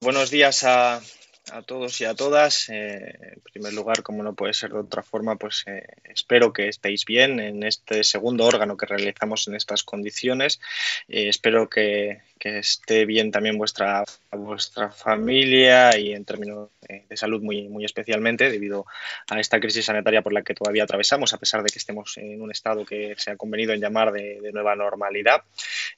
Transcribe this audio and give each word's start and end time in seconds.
buenos 0.00 0.30
días 0.30 0.64
a, 0.64 1.02
a 1.52 1.62
todos 1.62 2.00
y 2.00 2.04
a 2.04 2.14
todas. 2.14 2.68
Eh, 2.68 3.16
en 3.34 3.40
primer 3.40 3.72
lugar, 3.72 4.02
como 4.02 4.22
no 4.22 4.34
puede 4.34 4.54
ser 4.54 4.72
de 4.72 4.78
otra 4.78 5.02
forma, 5.02 5.36
pues 5.36 5.64
eh, 5.66 5.86
espero 6.04 6.52
que 6.52 6.68
estéis 6.68 7.04
bien 7.04 7.40
en 7.40 7.62
este 7.62 8.04
segundo 8.04 8.44
órgano 8.44 8.76
que 8.76 8.86
realizamos 8.86 9.48
en 9.48 9.54
estas 9.54 9.82
condiciones. 9.82 10.60
Eh, 11.08 11.28
espero 11.28 11.68
que, 11.68 12.22
que, 12.38 12.58
esté 12.58 13.04
bien 13.04 13.30
también 13.30 13.58
vuestra, 13.58 14.04
vuestra 14.32 14.90
familia 14.90 15.96
y 15.98 16.12
en 16.12 16.24
términos 16.24 16.70
de 16.88 17.16
salud 17.16 17.40
muy, 17.40 17.68
muy 17.68 17.84
especialmente 17.84 18.50
debido 18.50 18.84
a 19.28 19.38
esta 19.38 19.60
crisis 19.60 19.84
sanitaria 19.84 20.22
por 20.22 20.32
la 20.32 20.42
que 20.42 20.54
todavía 20.54 20.82
atravesamos, 20.82 21.32
a 21.32 21.38
pesar 21.38 21.62
de 21.62 21.70
que 21.70 21.78
estemos 21.78 22.16
en 22.18 22.42
un 22.42 22.50
estado 22.50 22.84
que 22.84 23.14
se 23.16 23.30
ha 23.30 23.36
convenido 23.36 23.72
en 23.72 23.80
llamar 23.80 24.10
de, 24.10 24.40
de 24.40 24.52
nueva 24.52 24.74
normalidad. 24.74 25.44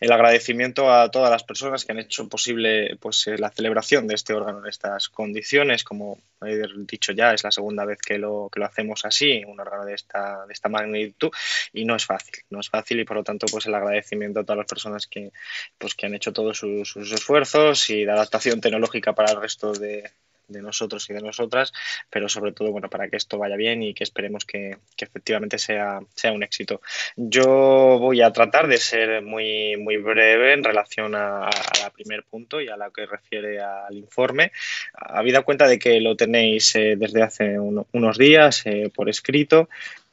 El 0.00 0.12
agradecimiento 0.12 0.92
a 0.92 1.10
todas 1.10 1.30
las 1.30 1.44
personas 1.44 1.84
que 1.84 1.92
han 1.92 1.98
hecho 1.98 2.28
posible 2.28 2.96
pues, 3.00 3.26
la 3.38 3.50
celebración 3.50 4.06
de 4.06 4.14
este 4.14 4.34
órgano 4.34 4.58
en 4.58 4.66
estas 4.66 5.08
condiciones 5.08 5.41
como 5.84 6.18
he 6.44 6.60
dicho 6.86 7.12
ya, 7.12 7.32
es 7.32 7.44
la 7.44 7.50
segunda 7.50 7.84
vez 7.84 7.98
que 7.98 8.18
lo, 8.18 8.48
que 8.52 8.60
lo 8.60 8.66
hacemos 8.66 9.04
así, 9.04 9.42
un 9.44 9.60
órgano 9.60 9.84
de 9.84 9.94
esta, 9.94 10.46
de 10.46 10.52
esta 10.52 10.68
magnitud, 10.68 11.30
y 11.72 11.84
no 11.84 11.96
es 11.96 12.04
fácil, 12.04 12.34
no 12.50 12.60
es 12.60 12.68
fácil 12.68 13.00
y 13.00 13.04
por 13.04 13.16
lo 13.16 13.24
tanto 13.24 13.46
pues 13.50 13.66
el 13.66 13.74
agradecimiento 13.74 14.40
a 14.40 14.44
todas 14.44 14.58
las 14.58 14.66
personas 14.66 15.06
que, 15.06 15.32
pues, 15.78 15.94
que 15.94 16.06
han 16.06 16.14
hecho 16.14 16.32
todos 16.32 16.58
sus, 16.58 16.88
sus 16.88 17.12
esfuerzos 17.12 17.90
y 17.90 18.04
la 18.04 18.14
adaptación 18.14 18.60
tecnológica 18.60 19.14
para 19.14 19.32
el 19.32 19.40
resto 19.40 19.72
de, 19.72 20.10
de 20.52 20.62
nosotros 20.62 21.08
y 21.10 21.14
de 21.14 21.20
nosotras, 21.20 21.72
pero 22.10 22.28
sobre 22.28 22.52
todo 22.52 22.70
bueno, 22.70 22.88
para 22.88 23.08
que 23.08 23.16
esto 23.16 23.38
vaya 23.38 23.56
bien 23.56 23.82
y 23.82 23.94
que 23.94 24.04
esperemos 24.04 24.44
que, 24.44 24.76
que 24.96 25.04
efectivamente 25.04 25.58
sea, 25.58 26.00
sea, 26.14 26.32
un 26.32 26.42
éxito. 26.42 26.80
Yo 27.16 27.98
voy 27.98 28.22
a 28.22 28.32
tratar 28.32 28.68
de 28.68 28.78
ser 28.78 29.22
muy, 29.22 29.76
muy 29.76 29.96
breve 29.96 30.52
en 30.52 30.64
relación 30.64 31.14
a, 31.14 31.48
a 31.48 31.90
primer 31.94 32.24
punto 32.24 32.60
y 32.60 32.68
a 32.68 32.76
lo 32.76 32.90
que 32.90 33.06
refiere 33.06 33.60
al 33.60 33.96
informe. 33.96 34.52
Habida 34.94 35.42
cuenta 35.42 35.66
de 35.66 35.78
que 35.78 36.00
lo 36.00 36.16
tenéis 36.16 36.74
eh, 36.76 36.94
desde 36.96 37.22
hace 37.22 37.58
un, 37.58 37.86
unos 37.92 38.18
días 38.18 38.62
eh, 38.66 38.90
por 38.94 39.08
escrito, 39.08 39.68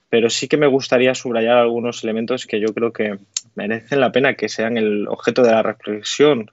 pero 0.10 0.30
sí 0.30 0.48
que 0.48 0.58
me 0.58 0.68
gustaría 0.68 1.14
subrayar 1.14 1.58
algunos 1.58 2.04
elementos 2.04 2.46
que 2.46 2.60
yo 2.60 2.74
creo 2.74 2.92
que 2.92 3.18
merecen 3.56 4.00
la 4.00 4.12
pena 4.12 4.34
que 4.34 4.50
sean 4.50 4.78
el 4.78 5.08
objeto 5.08 5.44
de 5.44 5.52
la 5.52 5.64
reflexión 5.64 6.52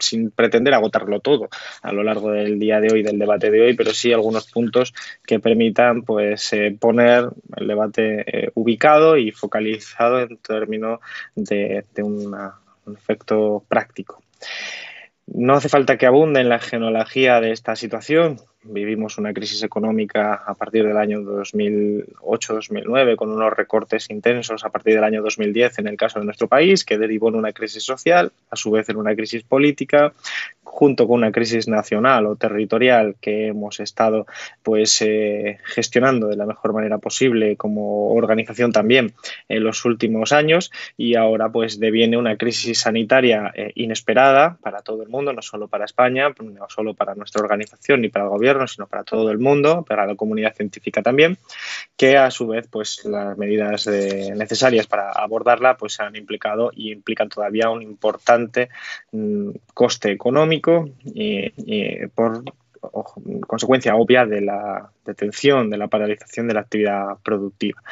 sin 0.00 0.30
pretender 0.30 0.74
agotarlo 0.74 1.20
todo 1.20 1.48
a 1.82 1.92
lo 1.92 2.02
largo 2.02 2.30
del 2.30 2.58
día 2.58 2.80
de 2.80 2.92
hoy, 2.92 3.02
del 3.02 3.18
debate 3.18 3.50
de 3.50 3.62
hoy, 3.62 3.74
pero 3.74 3.92
sí 3.92 4.12
algunos 4.12 4.50
puntos 4.50 4.94
que 5.26 5.40
permitan 5.40 6.02
pues, 6.02 6.52
eh, 6.52 6.76
poner 6.78 7.28
el 7.56 7.66
debate 7.66 8.24
eh, 8.26 8.50
ubicado 8.54 9.16
y 9.16 9.32
focalizado 9.32 10.20
en 10.20 10.36
términos 10.38 11.00
de, 11.34 11.84
un 11.98 12.34
efecto 12.92 13.64
práctico. 13.68 14.22
No 15.26 15.54
hace 15.54 15.68
falta 15.68 15.98
que 15.98 16.06
abunde 16.06 16.40
en 16.40 16.48
la 16.48 16.60
genealogía 16.60 17.40
de 17.40 17.50
esta 17.50 17.74
situación, 17.74 18.38
vivimos 18.68 19.18
una 19.18 19.32
crisis 19.32 19.62
económica 19.62 20.42
a 20.46 20.54
partir 20.54 20.86
del 20.86 20.96
año 20.96 21.20
2008-2009 21.20 23.16
con 23.16 23.30
unos 23.30 23.52
recortes 23.52 24.10
intensos 24.10 24.64
a 24.64 24.70
partir 24.70 24.94
del 24.94 25.04
año 25.04 25.22
2010 25.22 25.78
en 25.78 25.88
el 25.88 25.96
caso 25.96 26.18
de 26.18 26.24
nuestro 26.24 26.48
país, 26.48 26.84
que 26.84 26.98
derivó 26.98 27.28
en 27.28 27.36
una 27.36 27.52
crisis 27.52 27.84
social, 27.84 28.32
a 28.50 28.56
su 28.56 28.70
vez 28.70 28.88
en 28.88 28.96
una 28.96 29.14
crisis 29.14 29.42
política, 29.42 30.12
junto 30.76 31.06
con 31.06 31.16
una 31.16 31.32
crisis 31.32 31.68
nacional 31.68 32.26
o 32.26 32.36
territorial 32.36 33.16
que 33.20 33.46
hemos 33.46 33.80
estado 33.80 34.26
pues 34.62 35.00
eh, 35.00 35.58
gestionando 35.64 36.26
de 36.26 36.36
la 36.36 36.44
mejor 36.44 36.74
manera 36.74 36.98
posible 36.98 37.56
como 37.56 38.12
organización 38.12 38.72
también 38.72 39.14
en 39.48 39.64
los 39.64 39.84
últimos 39.84 40.32
años. 40.32 40.70
Y 40.96 41.14
ahora 41.14 41.48
pues 41.48 41.80
deviene 41.80 42.18
una 42.18 42.36
crisis 42.36 42.80
sanitaria 42.80 43.52
eh, 43.54 43.72
inesperada 43.74 44.58
para 44.60 44.82
todo 44.82 45.02
el 45.02 45.08
mundo, 45.08 45.32
no 45.32 45.40
solo 45.40 45.68
para 45.68 45.84
España, 45.84 46.34
no 46.38 46.66
solo 46.68 46.94
para 46.94 47.14
nuestra 47.14 47.42
organización 47.42 48.02
ni 48.02 48.08
para 48.08 48.26
el 48.26 48.30
gobierno, 48.30 48.55
sino 48.66 48.86
para 48.86 49.04
todo 49.04 49.30
el 49.30 49.38
mundo, 49.38 49.84
para 49.86 50.06
la 50.06 50.14
comunidad 50.14 50.54
científica 50.54 51.02
también, 51.02 51.36
que 51.96 52.16
a 52.16 52.30
su 52.30 52.46
vez 52.46 52.66
pues 52.68 53.04
las 53.04 53.36
medidas 53.36 53.84
de, 53.84 54.34
necesarias 54.36 54.86
para 54.86 55.10
abordarla 55.10 55.76
pues 55.76 56.00
han 56.00 56.16
implicado 56.16 56.70
y 56.74 56.92
implican 56.92 57.28
todavía 57.28 57.70
un 57.70 57.82
importante 57.82 58.68
mmm, 59.12 59.50
coste 59.74 60.10
económico 60.10 60.88
y 61.04 61.50
por 62.14 62.42
consecuencia 63.46 63.96
obvia 63.96 64.26
de 64.26 64.40
la 64.40 64.90
detención, 65.04 65.70
de 65.70 65.78
la 65.78 65.88
paralización 65.88 66.48
de 66.48 66.54
la 66.54 66.60
actividad 66.60 67.18
productiva. 67.22 67.82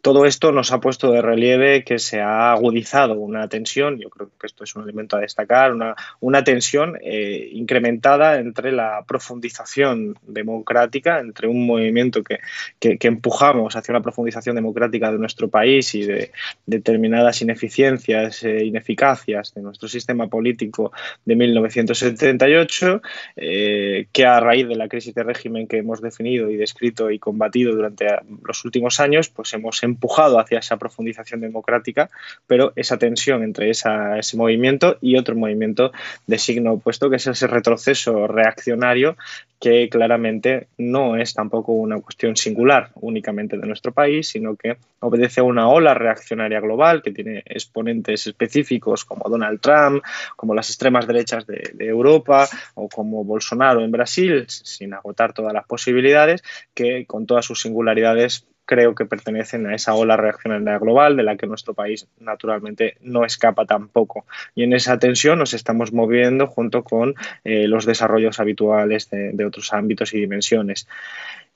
Todo 0.00 0.26
esto 0.26 0.52
nos 0.52 0.70
ha 0.70 0.78
puesto 0.78 1.10
de 1.10 1.20
relieve 1.20 1.82
que 1.82 1.98
se 1.98 2.20
ha 2.20 2.52
agudizado 2.52 3.14
una 3.14 3.48
tensión, 3.48 3.98
yo 3.98 4.10
creo 4.10 4.30
que 4.38 4.46
esto 4.46 4.62
es 4.62 4.76
un 4.76 4.84
elemento 4.84 5.16
a 5.16 5.20
destacar, 5.20 5.72
una, 5.72 5.96
una 6.20 6.44
tensión 6.44 6.96
eh, 7.02 7.50
incrementada 7.52 8.38
entre 8.38 8.70
la 8.70 9.04
profundización 9.08 10.16
democrática, 10.22 11.18
entre 11.18 11.48
un 11.48 11.66
movimiento 11.66 12.22
que, 12.22 12.38
empujamos 12.80 13.74
hacia 13.74 13.92
una 13.92 14.02
profundización 14.02 14.54
democrática 14.54 15.10
de 15.10 15.18
nuestro 15.18 15.48
país 15.48 15.94
y 15.94 16.04
de 16.04 16.30
determinadas 16.66 17.42
ineficiencias 17.42 18.44
e 18.44 18.64
ineficacias 18.64 19.52
de 19.54 19.62
nuestro 19.62 19.88
sistema 19.88 20.28
político 20.28 20.92
de 21.24 21.34
1978, 21.34 23.02
eh, 23.36 24.06
que 24.12 24.26
a 24.26 24.38
raíz 24.38 24.68
de 24.68 24.76
la 24.76 24.88
crisis 24.88 25.14
de 25.14 25.24
régimen 25.24 25.66
que 25.66 25.78
hemos 25.78 26.00
definido 26.00 26.50
y 26.50 26.56
descrito 26.56 27.10
y 27.10 27.18
combatido 27.18 27.74
durante 27.74 28.06
los 28.44 28.64
últimos 28.64 29.00
años, 29.00 29.28
pues 29.28 29.52
hemos 29.54 29.82
empujado 29.88 30.38
hacia 30.38 30.58
esa 30.58 30.76
profundización 30.76 31.40
democrática, 31.40 32.10
pero 32.46 32.72
esa 32.76 32.98
tensión 32.98 33.42
entre 33.42 33.70
ese 33.70 34.36
movimiento 34.36 34.96
y 35.00 35.16
otro 35.16 35.34
movimiento 35.34 35.92
de 36.26 36.38
signo 36.38 36.74
opuesto, 36.74 37.10
que 37.10 37.16
es 37.16 37.26
ese 37.26 37.46
retroceso 37.46 38.26
reaccionario 38.26 39.16
que 39.60 39.88
claramente 39.88 40.68
no 40.78 41.16
es 41.16 41.34
tampoco 41.34 41.72
una 41.72 42.00
cuestión 42.00 42.36
singular 42.36 42.90
únicamente 42.94 43.56
de 43.56 43.66
nuestro 43.66 43.92
país, 43.92 44.28
sino 44.28 44.54
que 44.54 44.76
obedece 45.00 45.40
a 45.40 45.44
una 45.44 45.68
ola 45.68 45.94
reaccionaria 45.94 46.60
global 46.60 47.02
que 47.02 47.10
tiene 47.10 47.42
exponentes 47.44 48.26
específicos 48.26 49.04
como 49.04 49.28
Donald 49.28 49.60
Trump, 49.60 50.02
como 50.36 50.54
las 50.54 50.68
extremas 50.68 51.06
derechas 51.06 51.46
de, 51.46 51.72
de 51.74 51.86
Europa 51.86 52.48
o 52.74 52.88
como 52.88 53.24
Bolsonaro 53.24 53.82
en 53.82 53.90
Brasil, 53.90 54.44
sin 54.48 54.94
agotar 54.94 55.32
todas 55.32 55.52
las 55.52 55.66
posibilidades, 55.66 56.42
que 56.72 57.04
con 57.06 57.26
todas 57.26 57.44
sus 57.44 57.60
singularidades 57.60 58.46
creo 58.68 58.94
que 58.94 59.06
pertenecen 59.06 59.66
a 59.66 59.74
esa 59.74 59.94
ola 59.94 60.18
reaccionaria 60.18 60.78
global 60.78 61.16
de 61.16 61.22
la 61.22 61.38
que 61.38 61.46
nuestro 61.46 61.72
país 61.72 62.06
naturalmente 62.20 62.98
no 63.00 63.24
escapa 63.24 63.64
tampoco. 63.64 64.26
Y 64.54 64.62
en 64.62 64.74
esa 64.74 64.98
tensión 64.98 65.38
nos 65.38 65.54
estamos 65.54 65.94
moviendo 65.94 66.46
junto 66.46 66.84
con 66.84 67.14
eh, 67.44 67.66
los 67.66 67.86
desarrollos 67.86 68.38
habituales 68.40 69.08
de, 69.08 69.44
otros 69.46 69.72
ámbitos 69.72 70.12
y 70.12 70.20
dimensiones. 70.20 70.86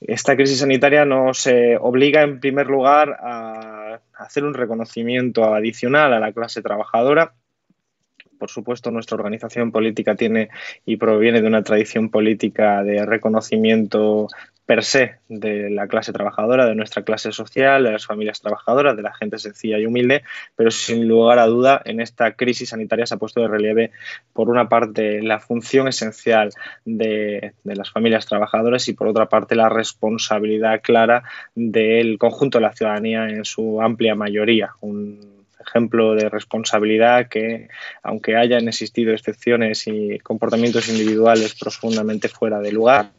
Esta 0.01 0.37
crisis 0.37 0.61
sanitaria 0.61 1.05
nos 1.05 1.47
eh, 1.47 1.77
obliga 1.79 2.23
en 2.23 2.41
primer 2.41 2.69
lugar 2.69 3.19
a 3.21 4.01
hacer 4.15 4.45
un 4.45 4.55
reconocimiento 4.55 5.55
adicional 5.55 6.15
a 6.15 6.19
la 6.19 6.33
clase 6.33 6.63
trabajadora 6.63 7.35
por 8.43 8.51
supuesto, 8.51 8.91
nuestra 8.91 9.15
organización 9.15 9.71
política 9.71 10.17
tiene 10.17 10.49
y 10.85 10.97
proviene 10.97 11.41
de 11.41 11.47
una 11.47 11.63
tradición 11.63 12.11
política 12.11 12.83
de 12.83 13.07
reconocimiento 13.07 14.27
per 14.67 14.85
se 14.85 15.17
de 15.29 15.71
la 15.71 15.89
clase 15.89 16.13
trabajadora, 16.13 16.67
de 16.67 16.75
nuestra 16.75 17.03
clase 17.03 17.33
social, 17.33 17.85
de 17.85 17.93
las 17.93 18.07
familias 18.07 18.41
trabajadoras, 18.41 18.97
de 18.97 19.03
la 19.03 19.13
gente 19.13 19.39
sencilla 19.39 19.79
y 19.79 19.87
humilde, 19.87 20.23
pero 20.57 20.71
sin 20.71 21.09
lugar 21.09 21.39
a 21.39 21.47
duda 21.47 21.83
en 21.85 22.01
esta 22.01 22.33
crisis 22.33 22.71
sanitaria 22.71 23.07
se 23.07 23.15
ha 23.15 23.19
puesto 23.19 23.41
de 23.41 23.49
relieve, 23.49 23.91
por 24.33 24.49
una 24.49 24.69
parte, 24.69 25.23
la 25.23 25.41
función 25.41 25.89
esencial 25.89 26.51
de, 26.85 27.55
de 27.65 27.77
las 27.77 27.91
familias 27.91 28.27
trabajadoras 28.27 28.89
y 28.89 28.93
por 28.93 29.09
otra 29.09 29.29
parte 29.29 29.57
la 29.57 29.69
responsabilidad 29.69 30.81
clara 30.83 31.25
del 31.55 32.19
conjunto 32.19 32.59
de 32.59 32.63
la 32.63 32.73
ciudadanía 32.73 33.29
en 33.29 33.45
su 33.45 33.83
amplia 33.83 34.15
mayoría. 34.15 34.71
Un, 34.81 35.43
ejemplo 35.63 36.15
de 36.15 36.29
responsabilidad 36.29 37.29
que, 37.29 37.69
aunque 38.03 38.37
hayan 38.37 38.69
existido 38.69 39.13
excepciones 39.13 39.87
y 39.87 40.19
comportamientos 40.19 40.89
individuales 40.89 41.55
profundamente 41.55 42.29
fuera 42.29 42.61
de 42.61 42.73
lugar, 42.73 43.11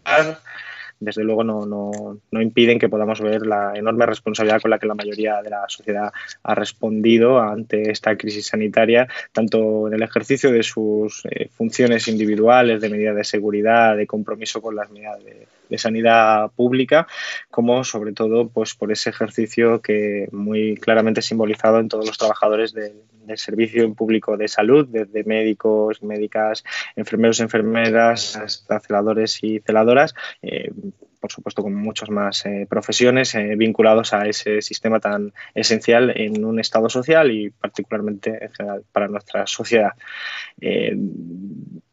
desde 0.99 1.23
luego 1.23 1.43
no, 1.43 1.65
no, 1.65 1.91
no, 2.31 2.41
impiden 2.41 2.79
que 2.79 2.89
podamos 2.89 3.21
ver 3.21 3.45
la 3.45 3.73
enorme 3.75 4.05
responsabilidad 4.05 4.61
con 4.61 4.71
la 4.71 4.79
que 4.79 4.87
la 4.87 4.95
mayoría 4.95 5.41
de 5.41 5.49
la 5.49 5.65
sociedad 5.67 6.11
ha 6.43 6.55
respondido 6.55 7.39
ante 7.39 7.91
esta 7.91 8.15
crisis 8.17 8.47
sanitaria, 8.47 9.07
tanto 9.31 9.87
en 9.87 9.93
el 9.93 10.03
ejercicio 10.03 10.51
de 10.51 10.63
sus 10.63 11.23
eh, 11.25 11.49
funciones 11.49 12.07
individuales, 12.07 12.81
de 12.81 12.89
medidas 12.89 13.15
de 13.15 13.23
seguridad, 13.23 13.97
de 13.97 14.07
compromiso 14.07 14.61
con 14.61 14.75
las 14.75 14.89
medidas 14.89 15.23
de, 15.23 15.47
de, 15.69 15.77
sanidad 15.77 16.51
pública, 16.51 17.07
como 17.49 17.83
sobre 17.83 18.13
todo 18.13 18.49
pues, 18.49 18.75
por 18.75 18.91
ese 18.91 19.09
ejercicio 19.09 19.81
que 19.81 20.27
muy 20.31 20.75
claramente 20.75 21.21
simbolizado 21.21 21.79
en 21.79 21.89
todos 21.89 22.05
los 22.05 22.17
trabajadores 22.17 22.73
de, 22.73 22.93
del 23.25 23.37
servicio 23.37 23.93
público 23.93 24.37
de 24.37 24.47
salud, 24.47 24.87
desde 24.89 25.23
médicos, 25.23 26.03
médicas, 26.03 26.63
enfermeros, 26.95 27.39
enfermeras, 27.39 28.35
hasta 28.35 28.79
celadores 28.79 29.39
y 29.43 29.59
celadoras, 29.59 30.13
eh, 30.41 30.71
por 31.19 31.31
supuesto 31.31 31.63
con 31.63 31.73
muchas 31.73 32.09
más 32.09 32.43
profesiones 32.67 33.33
vinculados 33.55 34.13
a 34.13 34.27
ese 34.27 34.61
sistema 34.61 34.99
tan 34.99 35.31
esencial 35.55 36.11
en 36.17 36.43
un 36.43 36.59
Estado 36.59 36.89
social 36.89 37.31
y 37.31 37.49
particularmente 37.49 38.43
en 38.43 38.51
general 38.51 38.83
para 38.91 39.07
nuestra 39.07 39.47
sociedad. 39.47 39.93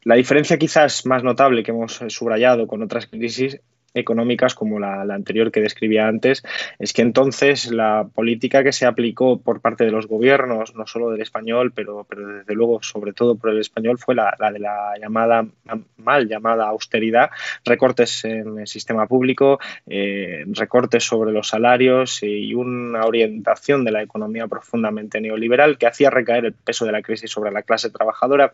La 0.03 0.15
diferencia 0.15 0.57
quizás 0.57 1.05
más 1.05 1.23
notable 1.23 1.63
que 1.63 1.71
hemos 1.71 1.99
subrayado 2.07 2.67
con 2.67 2.81
otras 2.81 3.07
crisis 3.07 3.59
económicas 3.93 4.55
como 4.55 4.79
la, 4.79 5.01
anterior 5.01 5.51
que 5.51 5.61
describía 5.61 6.07
antes, 6.07 6.43
es 6.79 6.93
que 6.93 7.01
entonces 7.01 7.71
la 7.71 8.07
política 8.13 8.63
que 8.63 8.71
se 8.71 8.85
aplicó 8.85 9.39
por 9.39 9.61
parte 9.61 9.85
de 9.85 9.91
los 9.91 10.07
gobiernos, 10.07 10.75
no 10.75 10.87
solo 10.87 11.11
del 11.11 11.21
español, 11.21 11.71
pero, 11.73 12.05
pero 12.07 12.27
desde 12.27 12.53
luego 12.53 12.81
sobre 12.81 13.13
todo 13.13 13.35
por 13.35 13.49
el 13.49 13.59
español, 13.59 13.97
fue 13.97 14.15
la, 14.15 14.35
de 14.51 14.59
la 14.59 14.93
llamada, 14.99 15.45
mal 15.97 16.27
llamada 16.27 16.67
austeridad, 16.67 17.29
recortes 17.65 18.23
en 18.25 18.59
el 18.59 18.67
sistema 18.67 19.07
público, 19.07 19.59
eh, 19.87 20.43
recortes 20.47 21.03
sobre 21.03 21.31
los 21.31 21.49
salarios 21.49 22.23
y 22.23 22.53
una 22.53 23.05
orientación 23.05 23.83
de 23.83 23.91
la 23.91 24.01
economía 24.01 24.47
profundamente 24.47 25.19
neoliberal 25.19 25.77
que 25.77 25.87
hacía 25.87 26.09
recaer 26.09 26.45
el 26.45 26.53
peso 26.53 26.85
de 26.85 26.91
la 26.91 27.01
crisis 27.01 27.31
sobre 27.31 27.51
la 27.51 27.63
clase 27.63 27.89
trabajadora 27.89 28.53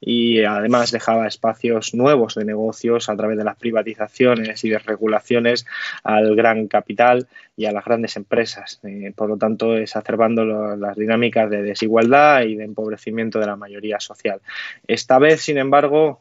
y 0.00 0.42
además 0.44 0.90
dejaba 0.90 1.26
espacios 1.26 1.94
nuevos 1.94 2.34
de 2.34 2.44
negocios 2.44 3.08
a 3.08 3.16
través 3.16 3.36
de 3.38 3.44
las 3.44 3.56
privatizaciones 3.56 4.64
y 4.64 4.70
de 4.70 4.77
regulaciones 4.86 5.66
al 6.04 6.34
gran 6.36 6.68
capital 6.68 7.26
y 7.58 7.66
a 7.66 7.72
las 7.72 7.84
grandes 7.84 8.16
empresas. 8.16 8.80
Eh, 8.84 9.12
por 9.16 9.28
lo 9.28 9.36
tanto, 9.36 9.76
exacerbando 9.76 10.44
las 10.76 10.96
dinámicas 10.96 11.50
de 11.50 11.62
desigualdad 11.62 12.42
y 12.42 12.54
de 12.54 12.62
empobrecimiento 12.62 13.40
de 13.40 13.46
la 13.46 13.56
mayoría 13.56 13.98
social. 13.98 14.40
Esta 14.86 15.18
vez, 15.18 15.42
sin 15.42 15.58
embargo, 15.58 16.20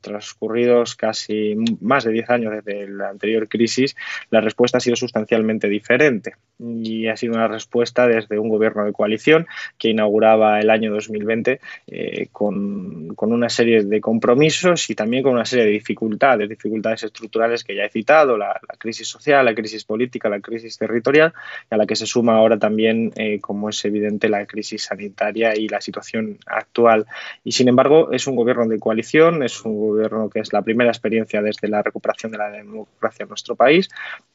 transcurridos 0.00 0.94
casi 0.94 1.56
más 1.80 2.04
de 2.04 2.12
10 2.12 2.30
años 2.30 2.52
desde 2.52 2.88
la 2.88 3.08
anterior 3.08 3.48
crisis, 3.48 3.96
la 4.30 4.40
respuesta 4.40 4.78
ha 4.78 4.80
sido 4.80 4.94
sustancialmente 4.94 5.68
diferente 5.68 6.34
y 6.60 7.08
ha 7.08 7.16
sido 7.16 7.34
una 7.34 7.48
respuesta 7.48 8.06
desde 8.06 8.38
un 8.38 8.48
gobierno 8.48 8.84
de 8.84 8.92
coalición 8.92 9.46
que 9.78 9.90
inauguraba 9.90 10.60
el 10.60 10.70
año 10.70 10.92
2020 10.92 11.60
eh, 11.86 12.28
con, 12.32 13.14
con, 13.14 13.32
una 13.32 13.48
serie 13.48 13.84
de 13.84 14.00
compromisos 14.00 14.90
y 14.90 14.94
también 14.94 15.22
con 15.22 15.32
una 15.32 15.44
serie 15.44 15.66
de 15.66 15.72
dificultades, 15.72 16.48
dificultades 16.48 17.02
estructurales 17.02 17.64
que 17.64 17.74
ya 17.74 17.84
he 17.84 17.90
citado, 17.90 18.36
la, 18.36 18.60
crisis 18.78 19.08
social, 19.08 19.44
la 19.44 19.54
crisis 19.54 19.84
política, 19.84 20.28
la 20.28 20.40
crisis 20.40 20.67
territorial, 20.76 21.32
y 21.70 21.74
a 21.74 21.78
la 21.78 21.86
que 21.86 21.96
se 21.96 22.06
suma 22.06 22.36
ahora 22.36 22.58
también, 22.58 23.12
eh, 23.16 23.40
como 23.40 23.68
es 23.68 23.84
evidente, 23.84 24.28
la 24.28 24.44
crisis 24.46 24.84
sanitaria 24.84 25.56
y 25.56 25.68
la 25.68 25.80
situación 25.80 26.38
actual. 26.46 27.06
Y 27.44 27.52
sin 27.52 27.68
embargo, 27.68 28.12
es 28.12 28.26
un 28.26 28.36
gobierno 28.36 28.66
de 28.66 28.78
coalición, 28.78 29.42
es 29.42 29.64
un 29.64 29.78
gobierno 29.78 30.28
que 30.28 30.40
es 30.40 30.52
la 30.52 30.62
primera 30.62 30.90
experiencia 30.90 31.40
desde 31.40 31.68
la 31.68 31.82
recuperación 31.82 32.32
de 32.32 32.38
la 32.38 32.50
democracia 32.50 33.22
en 33.22 33.28
nuestro 33.28 33.56
país, 33.56 33.88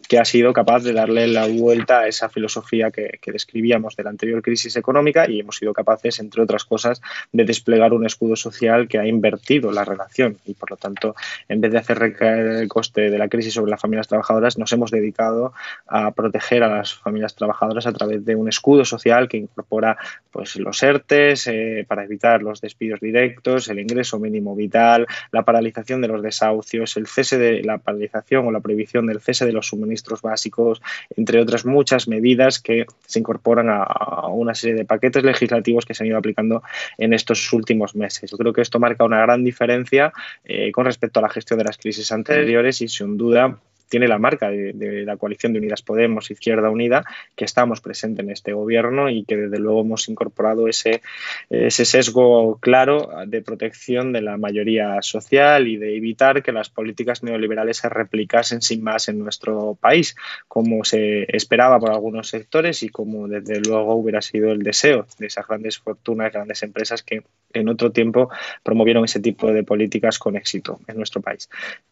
que 0.07 0.17
ha 0.17 0.25
sido 0.25 0.53
capaz 0.53 0.83
de 0.83 0.93
darle 0.93 1.27
la 1.27 1.47
vuelta 1.47 1.99
a 1.99 2.07
esa 2.07 2.29
filosofía 2.29 2.91
que, 2.91 3.19
que 3.21 3.31
describíamos 3.31 3.95
de 3.95 4.03
la 4.03 4.09
anterior 4.09 4.41
crisis 4.41 4.75
económica 4.75 5.29
y 5.29 5.39
hemos 5.39 5.57
sido 5.57 5.73
capaces, 5.73 6.19
entre 6.19 6.41
otras 6.41 6.65
cosas, 6.65 7.01
de 7.31 7.43
desplegar 7.45 7.93
un 7.93 8.05
escudo 8.05 8.35
social 8.35 8.87
que 8.87 8.99
ha 8.99 9.05
invertido 9.05 9.71
la 9.71 9.83
relación 9.83 10.37
y, 10.45 10.53
por 10.53 10.71
lo 10.71 10.77
tanto, 10.77 11.15
en 11.49 11.61
vez 11.61 11.71
de 11.71 11.77
hacer 11.77 11.99
recaer 11.99 12.45
el 12.47 12.67
coste 12.67 13.09
de 13.09 13.17
la 13.17 13.27
crisis 13.27 13.53
sobre 13.53 13.71
las 13.71 13.81
familias 13.81 14.07
trabajadoras, 14.07 14.57
nos 14.57 14.71
hemos 14.71 14.91
dedicado 14.91 15.53
a 15.87 16.11
proteger 16.23 16.63
a 16.63 16.69
las 16.69 16.93
familias 16.93 17.35
trabajadoras 17.35 17.85
a 17.85 17.91
través 17.91 18.23
de 18.23 18.33
un 18.33 18.47
escudo 18.47 18.85
social 18.85 19.27
que 19.27 19.35
incorpora 19.35 19.97
pues, 20.31 20.55
los 20.55 20.81
ERTES 20.81 21.47
eh, 21.47 21.85
para 21.85 22.05
evitar 22.05 22.41
los 22.41 22.61
despidos 22.61 23.01
directos, 23.01 23.67
el 23.67 23.79
ingreso 23.79 24.19
mínimo 24.19 24.55
vital, 24.55 25.05
la 25.31 25.43
paralización 25.43 26.01
de 26.01 26.07
los 26.07 26.21
desahucios, 26.21 26.95
el 26.95 27.07
cese 27.07 27.37
de 27.37 27.61
la 27.63 27.77
paralización 27.77 28.47
o 28.47 28.51
la 28.51 28.61
prohibición 28.61 29.05
del 29.05 29.19
cese 29.19 29.45
de 29.45 29.51
los 29.51 29.67
suministros 29.67 30.21
básicos, 30.21 30.81
entre 31.17 31.41
otras 31.41 31.65
muchas 31.65 32.07
medidas 32.07 32.61
que 32.61 32.85
se 33.05 33.19
incorporan 33.19 33.67
a, 33.69 34.27
una 34.27 34.55
serie 34.55 34.75
de 34.75 34.85
paquetes 34.85 35.23
legislativos 35.23 35.85
que 35.85 35.93
se 35.93 36.03
han 36.03 36.07
ido 36.07 36.17
aplicando 36.17 36.63
en 36.97 37.13
estos 37.13 37.51
últimos 37.51 37.95
meses. 37.95 38.31
Yo 38.31 38.37
creo 38.37 38.53
que 38.53 38.61
esto 38.61 38.79
marca 38.79 39.03
una 39.03 39.19
gran 39.19 39.43
diferencia 39.43 40.13
eh, 40.45 40.71
con 40.71 40.85
respecto 40.85 41.19
a 41.19 41.23
la 41.23 41.29
gestión 41.29 41.59
de 41.59 41.65
las 41.65 41.77
crisis 41.77 42.11
anteriores 42.13 42.79
y 42.81 42.87
sin 42.87 43.17
duda 43.17 43.59
tiene 43.89 44.07
la 44.07 44.17
marca 44.17 44.49
de, 44.49 45.03
la 45.05 45.17
coalición 45.17 45.53
de 45.53 45.59
Unidas 45.59 45.81
Podemos, 45.81 46.31
Izquierda 46.31 46.69
Unida, 46.69 47.03
que 47.35 47.45
estamos 47.45 47.81
presentes 47.81 48.23
en 48.25 48.31
este 48.31 48.53
gobierno 48.53 49.09
y 49.09 49.23
que 49.23 49.37
desde 49.37 49.59
luego 49.59 49.81
hemos 49.81 50.09
incorporado 50.09 50.67
ese, 50.67 51.01
ese 51.49 51.85
sesgo 51.85 52.57
claro 52.59 53.09
de 53.27 53.41
protección 53.41 54.13
de 54.13 54.21
la 54.21 54.37
mayoría 54.37 55.01
social 55.01 55.67
y 55.67 55.77
de 55.77 55.95
evitar 55.95 56.43
que 56.43 56.51
las 56.51 56.69
políticas 56.69 57.23
neoliberales 57.23 57.77
se 57.77 57.89
replicasen 57.89 58.61
sin 58.61 58.83
más 58.83 59.09
en 59.09 59.19
nuestro 59.19 59.77
país, 59.79 60.15
como 60.47 60.83
se 60.83 61.25
esperaba 61.35 61.79
por 61.79 61.91
algunos 61.91 62.29
sectores 62.29 62.83
y 62.83 62.89
como 62.89 63.27
desde 63.27 63.59
luego 63.59 63.95
hubiera 63.95 64.21
sido 64.21 64.51
el 64.51 64.63
deseo 64.63 65.05
de 65.17 65.27
esas 65.27 65.47
grandes 65.47 65.77
fortunas, 65.77 66.31
grandes 66.33 66.63
empresas 66.63 67.03
que 67.03 67.23
en 67.53 67.69
otro 67.69 67.91
tiempo 67.91 68.29
promovieron 68.63 69.05
ese 69.05 69.19
tipo 69.19 69.51
de 69.51 69.63
políticas 69.63 70.19
con 70.19 70.35
éxito 70.35 70.79
en 70.87 70.97
nuestro 70.97 71.21
país. 71.21 71.49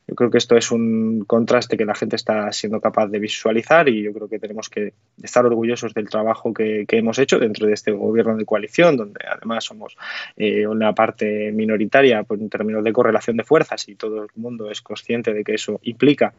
Yo 0.08 0.16
creo 0.16 0.32
que 0.32 0.38
esto 0.38 0.58
es 0.58 0.72
un 0.72 1.24
contraste 1.26 1.78
que 1.82 1.86
la 1.86 1.96
gente 1.96 2.16
está 2.16 2.52
siendo 2.52 2.80
capaz 2.80 3.08
de 3.08 3.18
visualizar 3.18 3.90
y 3.90 4.04
yo 4.04 4.14
creo 4.14 4.30
que 4.30 4.38
tenemos 4.38 4.70
que 4.70 4.94
estar 5.22 5.44
orgullosos 5.44 5.96
del 5.96 6.10
trabajo 6.10 6.54
que, 6.54 6.86
hemos 6.88 7.18
hecho 7.18 7.40
dentro 7.40 7.66
de 7.66 7.74
este 7.74 7.92
gobierno 7.92 8.38
de 8.38 8.46
coalición, 8.46 8.98
donde 8.98 9.20
además 9.28 9.64
somos 9.64 9.98
eh, 10.38 10.68
una 10.68 10.94
parte 10.94 11.52
minoritaria 11.52 12.22
pues, 12.24 12.40
en 12.40 12.50
términos 12.50 12.84
de 12.84 12.94
correlación 12.94 13.38
de 13.38 13.44
fuerzas 13.44 13.90
y 13.90 13.96
todo 13.96 14.24
el 14.24 14.30
mundo 14.36 14.70
es 14.70 14.82
consciente 14.82 15.34
de 15.34 15.44
que 15.44 15.56
eso 15.56 15.80
implica 15.82 16.34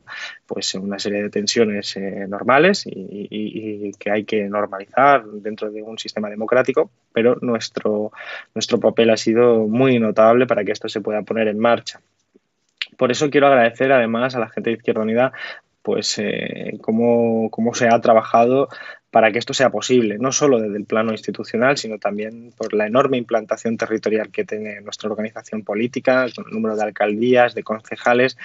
pues 0.46 0.74
una 0.76 1.00
serie 1.00 1.24
de 1.24 1.30
tensiones 1.30 1.96
eh, 1.96 2.26
normales 2.28 2.86
y, 2.86 3.26
y, 3.30 3.92
que 3.98 4.10
hay 4.10 4.24
que 4.24 4.48
normalizar 4.48 5.24
dentro 5.24 5.70
de 5.70 5.82
un 5.82 5.98
sistema 5.98 6.30
democrático, 6.30 6.90
pero 7.12 7.36
nuestro, 7.40 8.12
nuestro 8.54 8.78
papel 8.78 9.10
ha 9.10 9.16
sido 9.16 9.66
muy 9.66 9.98
notable 9.98 10.46
para 10.46 10.64
que 10.64 10.72
esto 10.72 10.88
se 10.88 11.00
pueda 11.00 11.22
poner 11.22 11.48
en 11.48 11.58
marcha. 11.58 12.00
Por 12.96 13.10
eso 13.10 13.30
quiero 13.30 13.46
agradecer 13.48 13.92
además 13.92 14.34
a 14.34 14.40
la 14.40 14.48
gente 14.48 14.70
de 14.70 14.76
Izquierda 14.76 15.02
Unida 15.02 15.32
pues 15.82 16.16
eh, 16.18 16.78
cómo, 16.80 17.50
cómo, 17.50 17.74
se 17.74 17.88
ha 17.88 18.00
trabajado 18.00 18.68
para 19.10 19.32
que 19.32 19.38
esto 19.38 19.52
sea 19.52 19.70
posible, 19.70 20.16
no 20.18 20.32
solo 20.32 20.60
desde 20.60 20.76
el 20.76 20.86
plano 20.86 21.10
institucional, 21.10 21.76
sino 21.76 21.98
también 21.98 22.52
por 22.56 22.72
la 22.72 22.86
enorme 22.86 23.18
implantación 23.18 23.76
territorial 23.76 24.30
que 24.30 24.44
tiene 24.44 24.80
nuestra 24.80 25.10
organización 25.10 25.64
política, 25.64 26.26
con 26.34 26.46
el 26.46 26.52
número 26.52 26.76
de 26.76 26.84
alcaldías, 26.84 27.54
de 27.54 27.64
concejales 27.64 28.38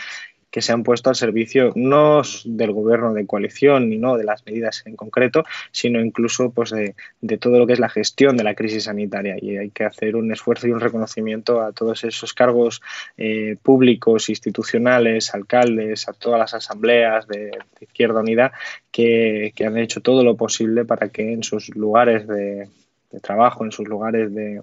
que 0.52 0.62
se 0.62 0.72
han 0.72 0.84
puesto 0.84 1.10
al 1.10 1.16
servicio 1.16 1.72
no 1.76 2.22
del 2.46 2.72
gobierno 2.72 3.14
de 3.14 3.26
coalición 3.26 3.90
ni 3.90 3.98
no 3.98 4.18
de 4.18 4.24
las 4.24 4.46
medidas 4.46 4.84
en 4.86 4.96
concreto, 4.96 5.44
sino 5.72 6.00
incluso 6.00 6.52
pues 6.52 6.72
de, 6.72 6.96
todo 7.38 7.60
lo 7.60 7.68
que 7.68 7.74
es 7.74 7.80
la 7.80 7.90
gestión 7.90 8.38
de 8.38 8.44
la 8.44 8.56
crisis 8.56 8.86
sanitaria. 8.86 9.38
Y 9.42 9.58
hay 9.58 9.70
que 9.70 9.84
hacer 9.84 10.16
un 10.16 10.32
esfuerzo 10.32 10.68
y 10.68 10.72
un 10.72 10.80
reconocimiento 10.80 11.62
a 11.62 11.72
todos 11.72 12.04
esos 12.04 12.34
cargos 12.34 12.82
eh, 13.18 13.58
públicos, 13.62 14.30
institucionales, 14.30 15.34
alcaldes, 15.34 16.08
a 16.08 16.14
todas 16.14 16.40
las 16.40 16.54
asambleas 16.54 17.28
de, 17.28 17.52
Izquierda 17.80 18.22
Unida 18.22 18.52
que 18.92 19.54
han 19.66 19.78
hecho 19.78 20.02
todo 20.02 20.24
lo 20.24 20.36
posible 20.36 20.84
para 20.86 21.10
que 21.10 21.32
en 21.32 21.44
sus 21.44 21.70
lugares 21.70 22.28
de 22.28 22.68
de 23.12 23.20
trabajo, 23.20 23.64
en 23.64 23.72
sus 23.72 23.88
lugares 23.88 24.34
de, 24.34 24.62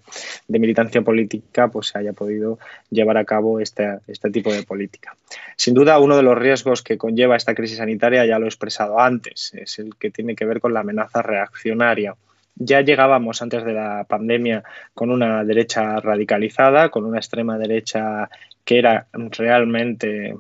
militancia 0.48 1.02
política, 1.02 1.68
pues 1.68 1.88
se 1.88 1.98
haya 1.98 2.12
podido 2.12 2.58
llevar 2.90 3.16
a 3.16 3.24
cabo 3.24 3.60
este, 3.60 3.98
este 4.06 4.30
tipo 4.30 4.52
de 4.52 4.62
política. 4.62 5.16
Sin 5.56 5.74
duda, 5.74 5.98
uno 5.98 6.16
de 6.16 6.22
los 6.22 6.38
riesgos 6.38 6.82
que 6.82 6.98
conlleva 6.98 7.36
esta 7.36 7.54
crisis 7.54 7.78
sanitaria, 7.78 8.26
ya 8.26 8.38
lo 8.38 8.44
he 8.44 8.48
expresado 8.48 9.00
antes, 9.00 9.52
es 9.54 9.78
el 9.78 9.96
que 9.96 10.10
tiene 10.10 10.34
que 10.34 10.44
ver 10.44 10.60
con 10.60 10.74
la 10.74 10.80
amenaza 10.80 11.22
reaccionaria. 11.22 12.14
Ya 12.56 12.82
llegábamos 12.82 13.42
antes 13.42 13.64
de 13.64 13.72
la 13.72 14.04
pandemia 14.04 14.62
con 14.94 15.10
una 15.10 15.42
derecha 15.42 15.98
radicalizada, 16.00 16.90
con 16.90 17.04
una 17.04 17.18
extrema 17.18 17.58
derecha 17.58 18.28
que 18.64 18.78
era 18.78 19.08
realmente 19.12 20.36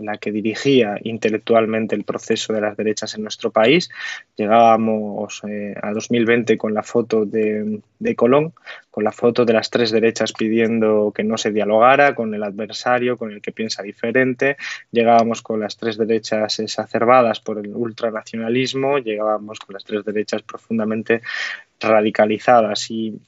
la 0.00 0.18
que 0.18 0.32
dirigía 0.32 0.98
intelectualmente 1.02 1.94
el 1.94 2.04
proceso 2.04 2.52
de 2.52 2.60
las 2.60 2.76
derechas 2.76 3.14
en 3.14 3.22
nuestro 3.22 3.50
país. 3.50 3.90
Llegábamos 4.36 5.42
eh, 5.48 5.74
a 5.80 5.92
2020 5.92 6.58
con 6.58 6.74
la 6.74 6.82
foto 6.82 7.24
de, 7.24 7.80
Colón, 8.16 8.52
con 8.90 9.04
la 9.04 9.12
foto 9.12 9.44
de 9.44 9.52
las 9.52 9.70
tres 9.70 9.90
derechas 9.90 10.32
pidiendo 10.32 11.12
que 11.14 11.24
no 11.24 11.36
se 11.38 11.50
dialogara 11.50 12.14
con 12.14 12.34
el 12.34 12.42
adversario, 12.42 13.16
con 13.16 13.32
el 13.32 13.40
que 13.40 13.52
piensa 13.52 13.82
diferente. 13.82 14.56
Llegábamos 14.90 15.42
con 15.42 15.60
las 15.60 15.76
tres 15.76 15.96
derechas 15.96 16.58
exacerbadas 16.60 17.40
por 17.40 17.58
el 17.58 17.74
ultranacionalismo, 17.74 18.98
llegábamos 18.98 19.58
con 19.58 19.74
las 19.74 19.84
tres 19.84 20.04
derechas 20.04 20.42
profundamente 20.42 21.22
radicalizadas 21.80 22.90
y 22.90 23.18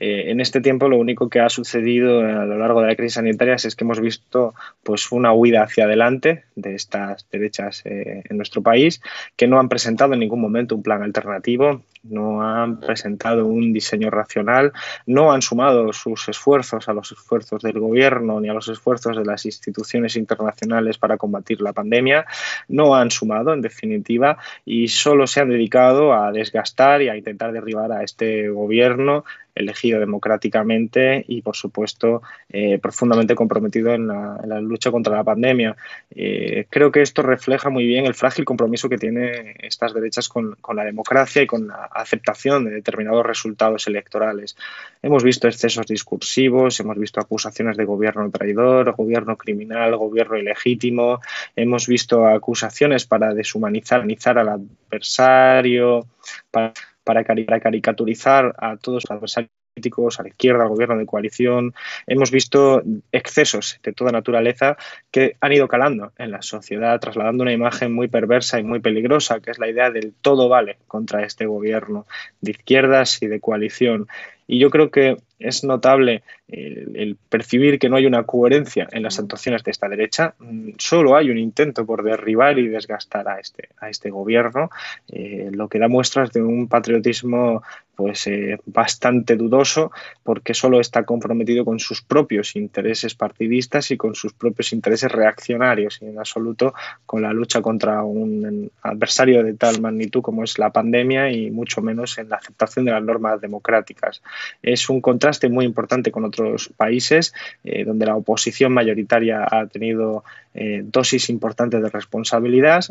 Eh, 0.00 0.30
en 0.30 0.40
este 0.40 0.62
tiempo 0.62 0.88
lo 0.88 0.96
único 0.96 1.28
que 1.28 1.40
ha 1.40 1.50
sucedido 1.50 2.20
a 2.20 2.46
lo 2.46 2.58
largo 2.58 2.80
de 2.80 2.88
la 2.88 2.96
crisis 2.96 3.14
sanitaria 3.14 3.54
es 3.54 3.76
que 3.76 3.84
hemos 3.84 4.00
visto 4.00 4.54
pues, 4.82 5.12
una 5.12 5.34
huida 5.34 5.62
hacia 5.62 5.84
adelante 5.84 6.44
de 6.56 6.74
estas 6.74 7.28
derechas 7.30 7.82
eh, 7.84 8.22
en 8.28 8.36
nuestro 8.38 8.62
país, 8.62 9.02
que 9.36 9.46
no 9.46 9.60
han 9.60 9.68
presentado 9.68 10.14
en 10.14 10.20
ningún 10.20 10.40
momento 10.40 10.74
un 10.74 10.82
plan 10.82 11.02
alternativo, 11.02 11.82
no 12.02 12.42
han 12.42 12.80
presentado 12.80 13.46
un 13.46 13.74
diseño 13.74 14.08
racional, 14.08 14.72
no 15.06 15.32
han 15.32 15.42
sumado 15.42 15.92
sus 15.92 16.28
esfuerzos 16.30 16.88
a 16.88 16.94
los 16.94 17.12
esfuerzos 17.12 17.62
del 17.62 17.78
gobierno 17.78 18.40
ni 18.40 18.48
a 18.48 18.54
los 18.54 18.68
esfuerzos 18.68 19.16
de 19.18 19.24
las 19.26 19.44
instituciones 19.44 20.16
internacionales 20.16 20.96
para 20.96 21.18
combatir 21.18 21.60
la 21.60 21.74
pandemia, 21.74 22.24
no 22.68 22.94
han 22.94 23.10
sumado 23.10 23.52
en 23.52 23.60
definitiva 23.60 24.38
y 24.64 24.88
solo 24.88 25.26
se 25.26 25.40
han 25.40 25.50
dedicado 25.50 26.14
a 26.14 26.32
desgastar 26.32 27.02
y 27.02 27.10
a 27.10 27.16
intentar 27.16 27.52
derribar 27.52 27.92
a 27.92 28.02
este 28.02 28.48
gobierno 28.48 29.24
elegido 29.54 30.00
democráticamente 30.00 31.24
y, 31.26 31.42
por 31.42 31.56
supuesto, 31.56 32.22
eh, 32.48 32.78
profundamente 32.78 33.34
comprometido 33.34 33.94
en 33.94 34.08
la, 34.08 34.60
lucha 34.60 34.90
contra 34.90 35.16
la 35.16 35.24
pandemia. 35.24 35.76
Eh, 36.10 36.66
creo 36.70 36.90
que 36.90 37.02
esto 37.02 37.22
refleja 37.22 37.70
muy 37.70 37.86
bien 37.86 38.06
el 38.06 38.14
frágil 38.14 38.44
compromiso 38.44 38.88
que 38.88 38.98
tienen 38.98 39.54
estas 39.58 39.94
derechas 39.94 40.28
con, 40.28 40.56
la 40.74 40.84
democracia 40.84 41.42
y 41.42 41.46
con 41.46 41.68
la 41.68 41.88
aceptación 41.92 42.64
de 42.64 42.70
determinados 42.70 43.24
resultados 43.26 43.86
electorales. 43.86 44.56
Hemos 45.02 45.24
visto 45.24 45.48
excesos 45.48 45.86
discursivos, 45.86 46.78
hemos 46.80 46.98
visto 46.98 47.20
acusaciones 47.20 47.76
de 47.76 47.84
gobierno 47.84 48.30
traidor, 48.30 48.94
gobierno 48.96 49.36
criminal, 49.36 49.96
gobierno 49.96 50.36
ilegítimo, 50.36 51.20
hemos 51.56 51.86
visto 51.86 52.26
acusaciones 52.26 53.06
para 53.06 53.34
deshumanizar 53.34 54.38
al 54.38 54.48
adversario, 54.48 56.06
para 56.50 56.72
para, 57.04 57.24
caricaturizar 57.24 58.54
a 58.58 58.76
todos 58.76 59.04
los 59.04 59.10
adversarios 59.10 59.50
políticos, 59.74 60.20
a 60.20 60.22
la 60.24 60.28
izquierda, 60.28 60.62
al 60.62 60.68
gobierno 60.68 60.98
de 60.98 61.06
coalición. 61.06 61.74
Hemos 62.06 62.30
visto 62.30 62.82
excesos 63.12 63.78
de 63.82 63.92
toda 63.92 64.12
naturaleza 64.12 64.76
que 65.10 65.36
han 65.40 65.52
ido 65.52 65.68
calando 65.68 66.12
en 66.18 66.30
la 66.30 66.42
sociedad, 66.42 66.98
trasladando 67.00 67.42
una 67.42 67.52
imagen 67.52 67.92
muy 67.92 68.08
perversa 68.08 68.58
y 68.58 68.64
muy 68.64 68.80
peligrosa, 68.80 69.40
que 69.40 69.50
es 69.50 69.58
la 69.58 69.68
idea 69.68 69.90
del 69.90 70.12
todo 70.20 70.48
vale 70.48 70.78
contra 70.86 71.22
este 71.22 71.46
gobierno 71.46 72.06
de 72.40 72.52
izquierdas 72.52 73.22
y 73.22 73.26
de 73.26 73.40
coalición. 73.40 74.08
Y 74.46 74.58
yo 74.58 74.70
creo 74.70 74.90
que 74.90 75.16
es 75.40 75.64
notable 75.64 76.22
el, 76.48 77.16
percibir 77.28 77.78
que 77.78 77.88
no 77.88 77.96
hay 77.96 78.06
una 78.06 78.24
coherencia 78.24 78.88
en 78.92 79.02
las 79.02 79.18
actuaciones 79.18 79.64
de 79.64 79.70
esta 79.70 79.88
derecha. 79.88 80.34
Mm, 80.38 80.72
solo 80.78 81.16
hay 81.16 81.30
un 81.30 81.38
intento 81.38 81.86
por 81.86 82.02
derribar 82.02 82.58
y 82.58 82.68
desgastar 82.68 83.28
a 83.28 83.38
este, 83.38 83.70
a 83.78 83.88
este 83.88 84.10
gobierno, 84.10 84.70
eh, 85.08 85.50
lo 85.52 85.68
que 85.68 85.78
da 85.78 85.88
muestras 85.88 86.32
de 86.32 86.42
un 86.42 86.68
patriotismo 86.68 87.62
pues 87.94 88.26
eh, 88.28 88.58
bastante 88.64 89.36
dudoso 89.36 89.92
porque 90.22 90.54
solo 90.54 90.80
está 90.80 91.04
comprometido 91.04 91.66
con 91.66 91.78
sus 91.78 92.00
propios 92.00 92.56
intereses 92.56 93.14
partidistas 93.14 93.90
y 93.90 93.98
con 93.98 94.14
sus 94.14 94.32
propios 94.32 94.72
intereses 94.72 95.12
reaccionarios 95.12 96.00
y 96.00 96.06
en 96.06 96.18
absoluto 96.18 96.72
con 97.04 97.20
la 97.20 97.34
lucha 97.34 97.60
contra 97.60 98.02
un 98.02 98.70
adversario 98.82 99.44
de 99.44 99.52
tal 99.52 99.82
magnitud 99.82 100.22
como 100.22 100.44
es 100.44 100.58
la 100.58 100.70
pandemia 100.70 101.30
y 101.30 101.50
mucho 101.50 101.82
menos 101.82 102.16
en 102.16 102.30
la 102.30 102.36
aceptación 102.36 102.86
de 102.86 102.92
las 102.92 103.02
normas 103.02 103.38
democráticas. 103.38 104.22
Es 104.62 104.88
un 104.88 105.02
contraste 105.02 105.29
muy 105.50 105.64
importante 105.64 106.10
con 106.10 106.24
otros 106.24 106.72
países 106.76 107.34
eh, 107.64 107.84
donde 107.84 108.06
la 108.06 108.16
oposición 108.16 108.72
mayoritaria 108.72 109.46
ha 109.50 109.66
tenido 109.66 110.24
eh, 110.54 110.82
dosis 110.84 111.30
importantes 111.30 111.82
de 111.82 111.88
responsabilidad 111.88 112.84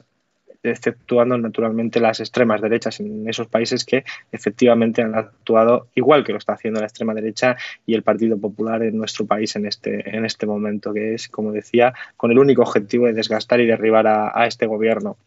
exceptuando 0.63 1.37
naturalmente 1.37 1.99
las 1.99 2.19
extremas 2.19 2.61
derechas 2.61 2.99
en 2.99 3.27
esos 3.29 3.47
países 3.47 3.85
que 3.85 4.03
efectivamente 4.31 5.01
han 5.01 5.15
actuado 5.15 5.87
igual 5.95 6.23
que 6.23 6.33
lo 6.33 6.37
está 6.37 6.53
haciendo 6.53 6.81
la 6.81 6.87
extrema 6.87 7.13
derecha 7.13 7.55
y 7.85 7.95
el 7.95 8.03
Partido 8.03 8.37
Popular 8.37 8.83
en 8.83 8.97
nuestro 8.97 9.25
país 9.25 9.55
en 9.55 9.65
este, 9.65 10.17
en 10.17 10.25
este 10.25 10.45
momento, 10.45 10.93
que 10.93 11.13
es, 11.13 11.29
como 11.29 11.51
decía, 11.51 11.93
con 12.17 12.31
el 12.31 12.39
único 12.39 12.61
objetivo 12.63 13.05
de 13.05 13.13
desgastar 13.13 13.61
y 13.61 13.67
derribar 13.67 14.07
a 14.07 14.45
este 14.47 14.65
gobierno. 14.65 15.17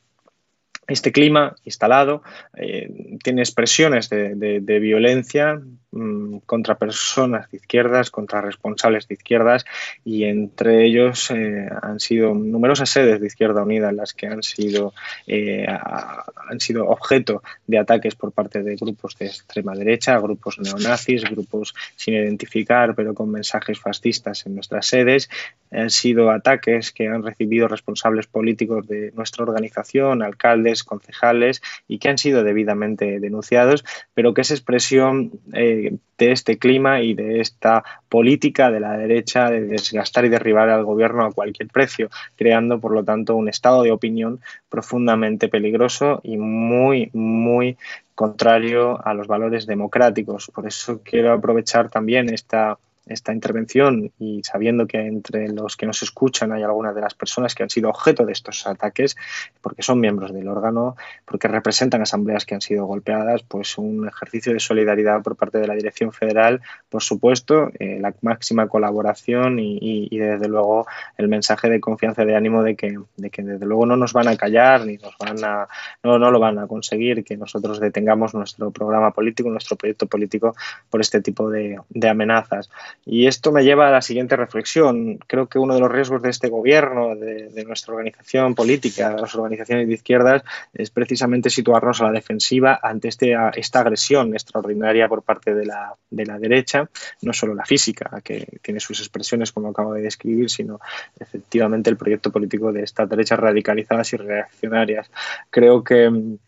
Este 0.89 1.13
clima 1.13 1.55
instalado 1.65 2.23
eh, 2.57 3.17
tiene 3.23 3.43
expresiones 3.43 4.11
de, 4.11 4.79
violencia 4.81 5.63
mm, 5.93 6.39
contra 6.45 6.75
personas 6.75 7.49
de 7.53 7.59
izquierdas, 7.59 8.11
contra 8.11 8.41
responsables 8.41 9.07
de 9.07 9.15
izquierdas 9.15 9.65
y 10.05 10.25
entre 10.25 10.85
ellos 10.85 11.31
eh, 11.31 11.69
han 11.83 12.01
sido 12.01 12.35
numerosas 12.35 12.91
sedes 12.91 13.21
de 13.21 13.29
Izquierda 13.29 13.63
Unida 13.63 13.91
en 13.91 13.97
las 13.97 14.13
que 14.13 14.27
han 14.27 14.43
sido, 14.43 14.93
eh, 15.29 15.67
han 15.69 16.59
sido 16.59 16.89
objeto 16.89 17.45
de 17.69 17.79
ataques 17.79 18.17
por 18.17 18.33
parte 18.33 18.65
de 18.65 18.75
grupos 18.75 19.17
de 19.19 19.27
extrema 19.27 19.75
derecha, 19.75 20.19
grupos 20.19 20.59
neonazis, 20.59 21.23
grupos 21.31 21.75
sin 21.95 22.15
identificar 22.15 22.97
pero 22.97 23.15
con 23.15 23.31
mensajes 23.31 23.79
fascistas 23.79 24.47
en 24.47 24.57
nuestras 24.57 24.87
sedes. 24.87 25.31
Han 25.71 25.91
sido 25.91 26.31
ataques 26.31 26.91
que 26.91 27.07
han 27.07 27.23
recibido 27.23 27.69
responsables 27.69 28.27
políticos 28.27 28.87
de 28.89 29.13
nuestra 29.13 29.45
organización, 29.45 30.23
alcaldes, 30.23 30.72
concejales 30.83 31.61
y 31.87 31.99
que 31.99 32.09
han 32.09 32.19
sido 32.19 32.43
debidamente 32.43 33.21
denunciados, 33.21 33.85
pero 34.15 34.33
que 34.33 34.41
es 34.41 34.51
expresión 34.51 35.33
eh, 35.53 35.97
de 36.19 36.33
este 36.33 36.59
clima 36.59 37.03
y 37.03 37.15
de 37.15 37.41
esta 37.41 37.85
política 38.09 38.71
de 38.71 38.81
la 38.81 38.97
derecha 38.97 39.51
de 39.51 39.63
desgastar 39.63 40.25
y 40.25 40.29
derribar 40.29 40.71
al 40.71 40.85
gobierno 40.85 41.25
a 41.25 41.33
cualquier 41.33 41.69
precio, 41.69 42.09
creando 42.37 42.81
por 42.81 42.93
lo 42.93 43.05
tanto 43.05 43.37
un 43.37 43.49
estado 43.49 43.83
de 43.83 43.93
opinión 43.93 44.41
profundamente 44.69 45.49
peligroso 45.49 46.21
y 46.23 46.39
muy, 46.39 47.11
muy 47.13 47.77
contrario 48.15 49.05
a 49.05 49.15
los 49.15 49.27
valores 49.27 49.67
democráticos. 49.67 50.51
Por 50.55 50.67
eso 50.67 51.01
quiero 51.03 51.33
aprovechar 51.33 51.91
también 51.91 52.33
esta 52.33 52.79
esta 53.07 53.33
intervención 53.33 54.13
y 54.19 54.43
sabiendo 54.45 54.87
que 54.87 54.99
entre 54.99 55.49
los 55.49 55.77
que 55.77 55.87
nos 55.87 56.03
escuchan 56.03 56.53
hay 56.53 56.63
algunas 56.63 56.95
de 56.95 57.01
las 57.01 57.15
personas 57.15 57.55
que 57.55 57.63
han 57.63 57.71
sido 57.71 57.91
objeto 57.91 58.25
de 58.25 58.33
estos 58.33 58.67
ataques, 58.67 59.17
porque 59.61 59.83
son 59.83 60.01
miembros 60.01 60.33
del 60.33 60.49
órgano, 60.49 60.97
porque 61.25 61.49
representan 61.49 62.03
asambleas 62.03 62.47
que 62.47 62.55
han 62.55 62.61
sido 62.61 62.87
golpeadas, 62.87 63.43
pues 63.43 63.77
un 63.77 64.07
ejercicio 64.07 64.53
de 64.53 64.61
solidaridad 64.61 65.23
por 65.23 65.37
parte 65.37 65.59
de 65.59 65.67
la 65.67 65.75
Dirección 65.75 66.13
Federal, 66.13 66.61
por 66.89 67.03
supuesto, 67.03 67.71
eh, 67.79 67.99
la 68.01 68.15
máxima 68.21 68.69
colaboración 68.69 69.59
y, 69.59 70.09
desde 70.23 70.49
luego 70.49 70.87
el 71.19 71.27
mensaje 71.27 71.69
de 71.69 71.81
confianza 71.81 72.23
y 72.23 72.27
de 72.27 72.37
ánimo 72.37 72.63
de 72.63 72.77
que, 72.77 72.97
de 73.17 73.31
que 73.31 73.43
desde 73.43 73.67
luego 73.67 73.87
no 73.87 73.97
nos 73.97 74.13
van 74.13 74.29
a 74.29 74.37
callar 74.37 74.87
ni 74.87 74.99
nos 74.99 75.17
van 75.19 75.43
a, 75.45 75.67
no, 76.05 76.19
no 76.19 76.31
lo 76.31 76.39
van 76.39 76.59
a 76.59 76.69
conseguir, 76.69 77.25
que 77.25 77.37
nosotros 77.37 77.81
detengamos 77.81 78.35
nuestro 78.35 78.71
programa 78.71 79.11
político, 79.11 79.51
nuestro 79.51 79.77
proyecto 79.77 80.07
político 80.07 80.55
por 80.89 81.01
este 81.01 81.21
tipo 81.21 81.51
de 81.51 82.09
amenazas. 82.09 82.71
Y 83.05 83.27
esto 83.27 83.53
me 83.53 83.65
lleva 83.65 83.89
a 83.89 83.91
la 83.91 84.03
siguiente 84.03 84.37
reflexión. 84.37 85.19
Creo 85.27 85.49
que 85.49 85.59
uno 85.59 85.75
de 85.75 85.81
los 85.81 85.91
riesgos 85.91 86.23
de 86.23 86.31
este 86.31 86.49
gobierno, 86.49 87.17
de, 87.17 87.65
nuestra 87.67 87.95
organización 87.95 88.55
política, 88.55 89.11
de 89.15 89.21
las 89.21 89.35
organizaciones 89.35 89.89
de 89.89 89.95
izquierdas, 89.95 90.43
es 90.73 90.91
precisamente 90.91 91.51
situarnos 91.51 92.01
a 92.01 92.05
la 92.05 92.13
defensiva 92.13 92.79
ante 92.83 93.09
este, 93.09 93.35
esta 93.57 93.81
agresión 93.81 94.35
extraordinaria 94.35 95.09
por 95.09 95.23
parte 95.23 95.55
de 95.55 95.67
la, 95.67 95.95
de 96.11 96.27
la 96.27 96.39
derecha, 96.39 96.89
no 97.23 97.33
solo 97.33 97.55
la 97.55 97.65
física, 97.65 98.21
que 98.23 98.47
tiene 98.63 98.81
sus 98.81 99.01
expresiones 99.01 99.53
como 99.53 99.69
acabo 99.69 99.95
de 99.95 100.03
describir, 100.03 100.51
sino 100.51 100.81
efectivamente 101.19 101.91
el 101.91 101.97
proyecto 101.97 102.31
político 102.31 102.73
de 102.73 102.83
estas 102.83 103.09
derechas 103.09 103.39
radicalizadas 103.39 104.13
y 104.13 104.17
reaccionarias. 104.17 105.11
Creo 105.51 105.83
que 105.83 106.39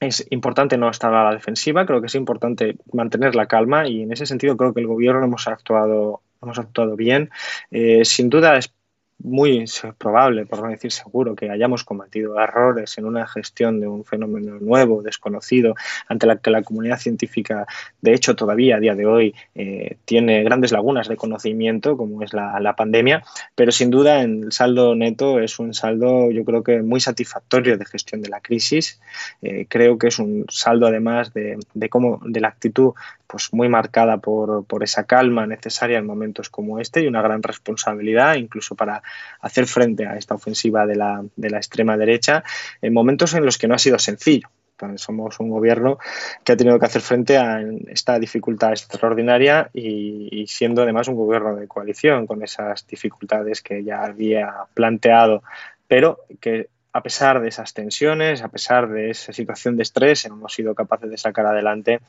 es 0.00 0.26
importante 0.30 0.76
no 0.76 0.90
estar 0.90 1.12
a 1.14 1.24
la 1.24 1.32
defensiva, 1.32 1.86
creo 1.86 2.00
que 2.00 2.06
es 2.06 2.14
importante 2.14 2.76
mantener 2.92 3.34
la 3.34 3.46
calma 3.46 3.88
y 3.88 4.02
en 4.02 4.12
ese 4.12 4.26
sentido 4.26 4.56
creo 4.56 4.74
que 4.74 4.80
el 4.80 4.86
gobierno 4.86 5.24
hemos 5.24 5.48
actuado, 5.48 6.22
hemos 6.42 6.58
actuado 6.58 6.96
bien. 6.96 7.30
Eh, 7.70 8.04
sin 8.04 8.28
duda 8.28 8.56
es 8.56 8.72
muy 9.18 9.64
probable, 9.98 10.46
por 10.46 10.62
no 10.62 10.68
decir 10.68 10.92
seguro, 10.92 11.34
que 11.34 11.50
hayamos 11.50 11.84
cometido 11.84 12.38
errores 12.40 12.98
en 12.98 13.06
una 13.06 13.26
gestión 13.26 13.80
de 13.80 13.88
un 13.88 14.04
fenómeno 14.04 14.58
nuevo, 14.60 15.02
desconocido, 15.02 15.74
ante 16.06 16.26
la 16.26 16.36
que 16.36 16.50
la 16.50 16.62
comunidad 16.62 16.98
científica, 16.98 17.66
de 18.00 18.14
hecho, 18.14 18.36
todavía 18.36 18.76
a 18.76 18.80
día 18.80 18.94
de 18.94 19.06
hoy 19.06 19.34
eh, 19.54 19.96
tiene 20.04 20.44
grandes 20.44 20.72
lagunas 20.72 21.08
de 21.08 21.16
conocimiento, 21.16 21.96
como 21.96 22.22
es 22.22 22.32
la, 22.32 22.74
pandemia, 22.76 23.24
pero 23.54 23.72
sin 23.72 23.90
duda 23.90 24.22
en 24.22 24.44
el 24.44 24.52
saldo 24.52 24.94
neto 24.94 25.40
es 25.40 25.58
un 25.58 25.72
saldo, 25.72 26.30
yo 26.30 26.44
creo 26.44 26.62
que 26.62 26.82
muy 26.82 27.00
satisfactorio 27.00 27.78
de 27.78 27.86
gestión 27.86 28.20
de 28.20 28.28
la 28.28 28.40
crisis. 28.40 29.00
Eh, 29.40 29.66
creo 29.68 29.98
que 29.98 30.08
es 30.08 30.18
un 30.18 30.44
saldo, 30.50 30.86
además, 30.86 31.32
de, 31.32 31.58
de 31.72 31.88
cómo, 31.88 32.20
de 32.22 32.40
la 32.40 32.48
actitud 32.48 32.92
pues 33.26 33.52
muy 33.52 33.68
marcada 33.68 34.18
por, 34.18 34.64
por, 34.66 34.84
esa 34.84 35.04
calma 35.04 35.46
necesaria 35.46 35.98
en 35.98 36.06
momentos 36.06 36.48
como 36.48 36.78
este 36.78 37.02
y 37.02 37.06
una 37.06 37.22
gran 37.22 37.42
responsabilidad 37.42 38.36
incluso 38.36 38.74
para 38.74 39.02
hacer 39.40 39.66
frente 39.66 40.06
a 40.06 40.16
esta 40.16 40.34
ofensiva 40.34 40.86
de 40.86 40.96
la, 40.96 41.24
de 41.36 41.50
la 41.50 41.58
extrema 41.58 41.96
derecha 41.96 42.44
en 42.82 42.92
momentos 42.92 43.34
en 43.34 43.44
los 43.44 43.58
que 43.58 43.68
no 43.68 43.74
ha 43.74 43.78
sido 43.78 43.98
sencillo. 43.98 44.48
somos 44.96 45.40
un 45.40 45.50
gobierno 45.50 45.98
que 46.44 46.52
ha 46.52 46.56
tenido 46.56 46.78
que 46.78 46.86
hacer 46.86 47.02
frente 47.02 47.38
a 47.38 47.62
esta 47.88 48.18
dificultad 48.18 48.72
extraordinaria 48.72 49.70
y, 49.72 50.28
y 50.30 50.46
siendo 50.46 50.82
además 50.82 51.08
un 51.08 51.16
gobierno 51.16 51.56
de 51.56 51.66
coalición 51.66 52.26
con 52.26 52.42
esas 52.42 52.86
dificultades 52.86 53.62
que 53.62 53.82
ya 53.82 54.04
había 54.04 54.52
planteado 54.74 55.42
pero 55.88 56.20
que 56.40 56.68
a 56.96 57.02
pesar 57.02 57.42
de 57.42 57.48
esas 57.48 57.74
tensiones, 57.74 58.42
a 58.42 58.48
pesar 58.48 58.88
de 58.88 59.10
esa 59.10 59.32
situación 59.34 59.76
de 59.76 59.82
estrés, 59.82 60.24
hemos 60.24 60.54
sido 60.54 60.74
capaces 60.74 61.10
de 61.10 61.18
sacar 61.18 61.44
adelante 61.44 62.00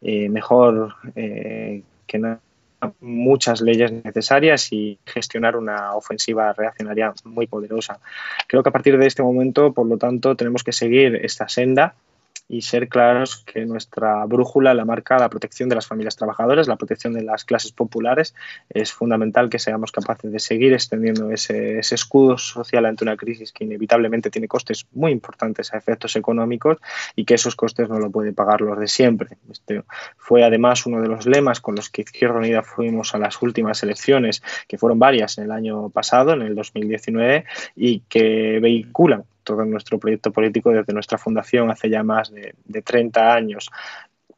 eh, 0.00 0.28
mejor 0.28 0.96
eh, 1.14 1.82
que 2.08 2.18
no 2.18 2.40
muchas 3.00 3.60
leyes 3.60 3.92
necesarias 3.92 4.72
y 4.72 4.98
gestionar 5.04 5.56
una 5.56 5.94
ofensiva 5.94 6.52
reaccionaria 6.52 7.12
muy 7.24 7.46
poderosa. 7.46 8.00
Creo 8.46 8.62
que 8.62 8.68
a 8.68 8.72
partir 8.72 8.98
de 8.98 9.06
este 9.06 9.22
momento, 9.22 9.72
por 9.72 9.86
lo 9.86 9.98
tanto, 9.98 10.36
tenemos 10.36 10.64
que 10.64 10.72
seguir 10.72 11.16
esta 11.16 11.48
senda 11.48 11.94
y 12.52 12.60
ser 12.60 12.88
claros 12.88 13.42
que 13.46 13.64
nuestra 13.64 14.26
brújula 14.26 14.74
la 14.74 14.84
marca 14.84 15.18
la 15.18 15.30
protección 15.30 15.70
de 15.70 15.74
las 15.74 15.86
familias 15.86 16.16
trabajadoras, 16.16 16.68
la 16.68 16.76
protección 16.76 17.14
de 17.14 17.22
las 17.22 17.46
clases 17.46 17.72
populares. 17.72 18.34
Es 18.68 18.92
fundamental 18.92 19.48
que 19.48 19.58
seamos 19.58 19.90
capaces 19.90 20.30
de 20.30 20.38
seguir 20.38 20.74
extendiendo 20.74 21.30
ese, 21.30 21.78
escudo 21.78 22.36
social 22.36 22.84
ante 22.84 23.04
una 23.04 23.16
crisis 23.16 23.52
que 23.52 23.64
inevitablemente 23.64 24.28
tiene 24.30 24.48
costes 24.48 24.86
muy 24.92 25.12
importantes 25.12 25.72
a 25.72 25.78
efectos 25.78 26.14
económicos 26.14 26.76
y 27.16 27.24
que 27.24 27.34
esos 27.34 27.56
costes 27.56 27.88
no 27.88 27.98
lo 27.98 28.10
puede 28.10 28.34
pagar 28.34 28.60
los 28.60 28.78
de 28.78 28.86
siempre. 28.86 29.38
Este 29.50 29.82
fue 30.18 30.44
además 30.44 30.84
uno 30.84 31.00
de 31.00 31.08
los 31.08 31.24
lemas 31.24 31.60
con 31.60 31.74
los 31.74 31.88
que 31.88 32.02
Izquierda 32.02 32.36
Unida 32.36 32.62
fuimos 32.62 33.14
a 33.14 33.18
las 33.18 33.40
últimas 33.40 33.82
elecciones, 33.82 34.42
que 34.68 34.76
fueron 34.76 34.98
varias 34.98 35.38
en 35.38 35.44
el 35.44 35.52
año 35.52 35.88
pasado, 35.88 36.34
en 36.34 36.42
el 36.42 36.54
2019, 36.54 37.46
y 37.76 38.00
que 38.10 38.58
vehiculan 38.60 39.24
todo 39.42 39.64
nuestro 39.64 39.98
proyecto 39.98 40.32
político 40.32 40.70
desde 40.70 40.92
nuestra 40.92 41.18
fundación 41.18 41.70
hace 41.70 41.90
ya 41.90 42.02
más 42.02 42.30
de, 42.30 42.54
de 42.64 42.82
30 42.82 43.34
años. 43.34 43.70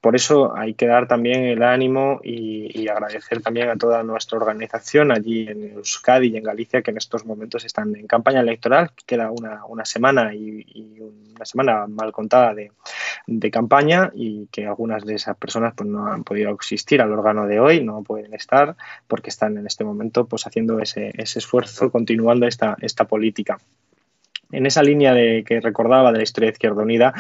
Por 0.05 0.17
eso 0.17 0.55
hay 0.55 0.75
que 0.75 0.87
dar 0.87 1.09
también 1.09 1.45
el 1.45 1.63
ánimo 1.63 2.21
y, 2.23 2.87
agradecer 2.89 3.41
también 3.41 3.71
a 3.71 3.77
toda 3.77 4.03
nuestra 4.03 4.37
organización 4.37 5.11
allí 5.11 5.49
en 5.49 5.73
Euskadi 5.73 6.27
y 6.27 6.37
en 6.37 6.43
Galicia 6.43 6.83
que 6.83 6.91
en 6.91 6.99
estos 6.99 7.25
momentos 7.25 7.65
están 7.65 7.97
en 7.97 8.07
campaña 8.07 8.41
electoral. 8.41 8.91
Queda 9.07 9.31
una, 9.31 9.65
una 9.65 9.87
semana 9.87 10.35
y, 10.35 11.01
una 11.01 11.47
semana 11.47 11.87
mal 11.87 12.13
contada 12.13 12.53
de, 12.53 13.51
campaña 13.51 14.11
y 14.15 14.47
que 14.49 14.67
algunas 14.67 15.07
de 15.07 15.15
esas 15.15 15.39
personas 15.39 15.73
pues, 15.75 15.89
no 15.89 16.07
han 16.07 16.23
podido 16.23 16.55
asistir 16.61 17.01
al 17.01 17.11
órgano 17.11 17.47
de 17.47 17.61
hoy, 17.61 17.83
no 17.83 18.03
pueden 18.03 18.35
estar 18.35 18.77
porque 19.09 19.31
están 19.31 19.57
en 19.57 19.67
este 19.67 19.85
momento 19.85 20.27
pues, 20.27 20.47
haciendo 20.47 20.81
ese, 20.81 21.13
ese 21.15 21.39
esfuerzo, 21.39 21.91
continuando 21.91 22.47
esta, 22.47 22.77
esta 22.83 23.07
política. 23.07 23.59
En 24.57 24.67
esa 24.67 24.83
línea 24.83 25.13
de, 25.13 25.45
que 25.45 25.61
recordaba 25.61 26.13
de 26.13 26.19
la 26.19 26.23
historia 26.23 26.49
de 26.49 26.53
Izquierda 26.53 26.83
Unida, 26.83 27.15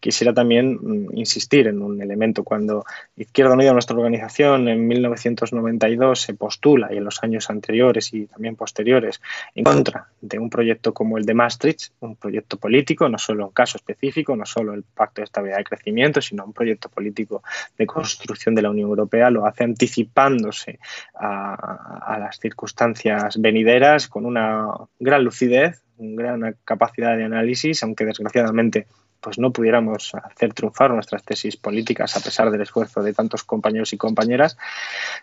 quisiera 0.00 0.32
también 0.32 0.78
mm, 0.80 1.18
insistir 1.18 1.66
en 1.66 1.82
un 1.82 2.00
elemento. 2.00 2.44
Cuando 2.44 2.84
Izquierda 3.16 3.54
Unida, 3.54 3.72
nuestra 3.72 3.96
organización, 3.96 4.68
en 4.68 4.86
1992 4.86 6.20
se 6.20 6.34
postula 6.34 6.92
y 6.92 6.98
en 6.98 7.04
los 7.04 7.22
años 7.22 7.50
anteriores 7.50 8.12
y 8.14 8.26
también 8.26 8.56
posteriores 8.56 9.20
en 9.54 9.64
contra 9.64 10.08
de 10.20 10.38
un 10.38 10.50
proyecto 10.50 10.94
como 10.94 11.18
el 11.18 11.24
de 11.24 11.34
Maastricht, 11.34 11.92
un 12.00 12.16
proyecto 12.16 12.56
político, 12.56 13.08
no 13.08 13.18
solo 13.18 13.46
un 13.46 13.52
caso 13.52 13.76
específico, 13.76 14.36
no 14.36 14.46
solo 14.46 14.74
el 14.74 14.82
Pacto 14.82 15.20
de 15.20 15.24
Estabilidad 15.24 15.60
y 15.60 15.64
Crecimiento, 15.64 16.20
sino 16.20 16.44
un 16.44 16.52
proyecto 16.52 16.88
político 16.88 17.42
de 17.76 17.86
construcción 17.86 18.54
de 18.54 18.62
la 18.62 18.70
Unión 18.70 18.88
Europea, 18.88 19.30
lo 19.30 19.46
hace 19.46 19.64
anticipándose 19.64 20.78
a, 21.14 22.14
a 22.14 22.18
las 22.18 22.38
circunstancias 22.38 23.40
venideras 23.40 24.08
con 24.08 24.26
una 24.26 24.68
gran 24.98 25.24
lucidez 25.24 25.82
gran 25.98 26.56
capacidad 26.64 27.16
de 27.16 27.24
análisis, 27.24 27.82
aunque 27.82 28.04
desgraciadamente 28.04 28.86
pues 29.20 29.38
no 29.38 29.52
pudiéramos 29.52 30.14
hacer 30.14 30.54
triunfar 30.54 30.92
nuestras 30.92 31.22
tesis 31.24 31.56
políticas 31.56 32.16
a 32.16 32.20
pesar 32.20 32.50
del 32.50 32.62
esfuerzo 32.62 33.02
de 33.02 33.12
tantos 33.12 33.44
compañeros 33.44 33.92
y 33.92 33.96
compañeras, 33.96 34.56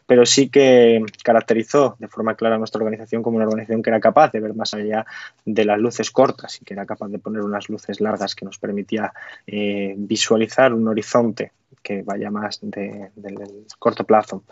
pero 0.06 0.26
sí 0.26 0.50
que 0.50 1.04
caracterizó 1.24 1.96
de 2.00 2.08
forma 2.08 2.36
clara 2.36 2.58
nuestra 2.58 2.80
organización 2.80 3.24
como 3.24 3.38
una 3.38 3.46
organización 3.46 3.82
que 3.82 3.90
era 3.90 4.00
capaz 4.00 4.32
de 4.32 4.40
ver 4.40 4.54
más 4.54 4.74
allá 4.74 5.06
de 5.46 5.66
las 5.66 5.80
luces 5.80 6.12
cortas 6.12 6.62
y 6.62 6.66
que 6.66 6.74
era 6.74 6.86
capaz 6.86 7.08
de 7.10 7.20
poner 7.20 7.42
unas 7.42 7.70
luces 7.70 8.02
largas 8.02 8.36
que 8.36 8.46
nos 8.46 8.58
permitía 8.58 9.14
eh, 9.48 9.96
visualizar 9.98 10.74
un 10.74 10.88
horizonte 10.88 11.52
que 11.82 12.02
vaya 12.02 12.32
más 12.32 12.60
de, 12.62 13.12
del 13.16 13.38
corto 13.78 14.06
plazo. 14.06 14.44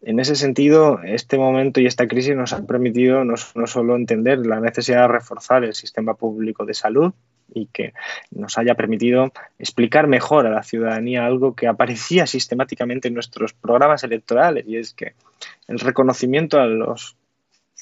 En 0.00 0.18
ese 0.18 0.34
sentido, 0.34 1.00
este 1.04 1.38
momento 1.38 1.80
y 1.80 1.86
esta 1.86 2.08
crisis 2.08 2.34
nos 2.34 2.52
han 2.52 2.66
permitido 2.66 3.24
no 3.24 3.36
solo 3.36 3.94
entender 3.94 4.44
la 4.44 4.58
necesidad 4.58 5.02
de 5.02 5.08
reforzar 5.08 5.62
el 5.64 5.74
sistema 5.74 6.14
público 6.14 6.66
de 6.66 6.74
salud, 6.74 7.12
y 7.54 7.66
que 7.66 7.92
nos 8.30 8.58
haya 8.58 8.74
permitido 8.74 9.32
explicar 9.58 10.06
mejor 10.06 10.46
a 10.46 10.50
la 10.50 10.62
ciudadanía 10.62 11.24
algo 11.24 11.54
que 11.54 11.66
aparecía 11.66 12.26
sistemáticamente 12.26 13.08
en 13.08 13.14
nuestros 13.14 13.52
programas 13.52 14.04
electorales 14.04 14.64
y 14.66 14.76
es 14.76 14.94
que 14.94 15.14
el 15.68 15.78
reconocimiento 15.78 16.60
a 16.60 16.66
los 16.66 17.16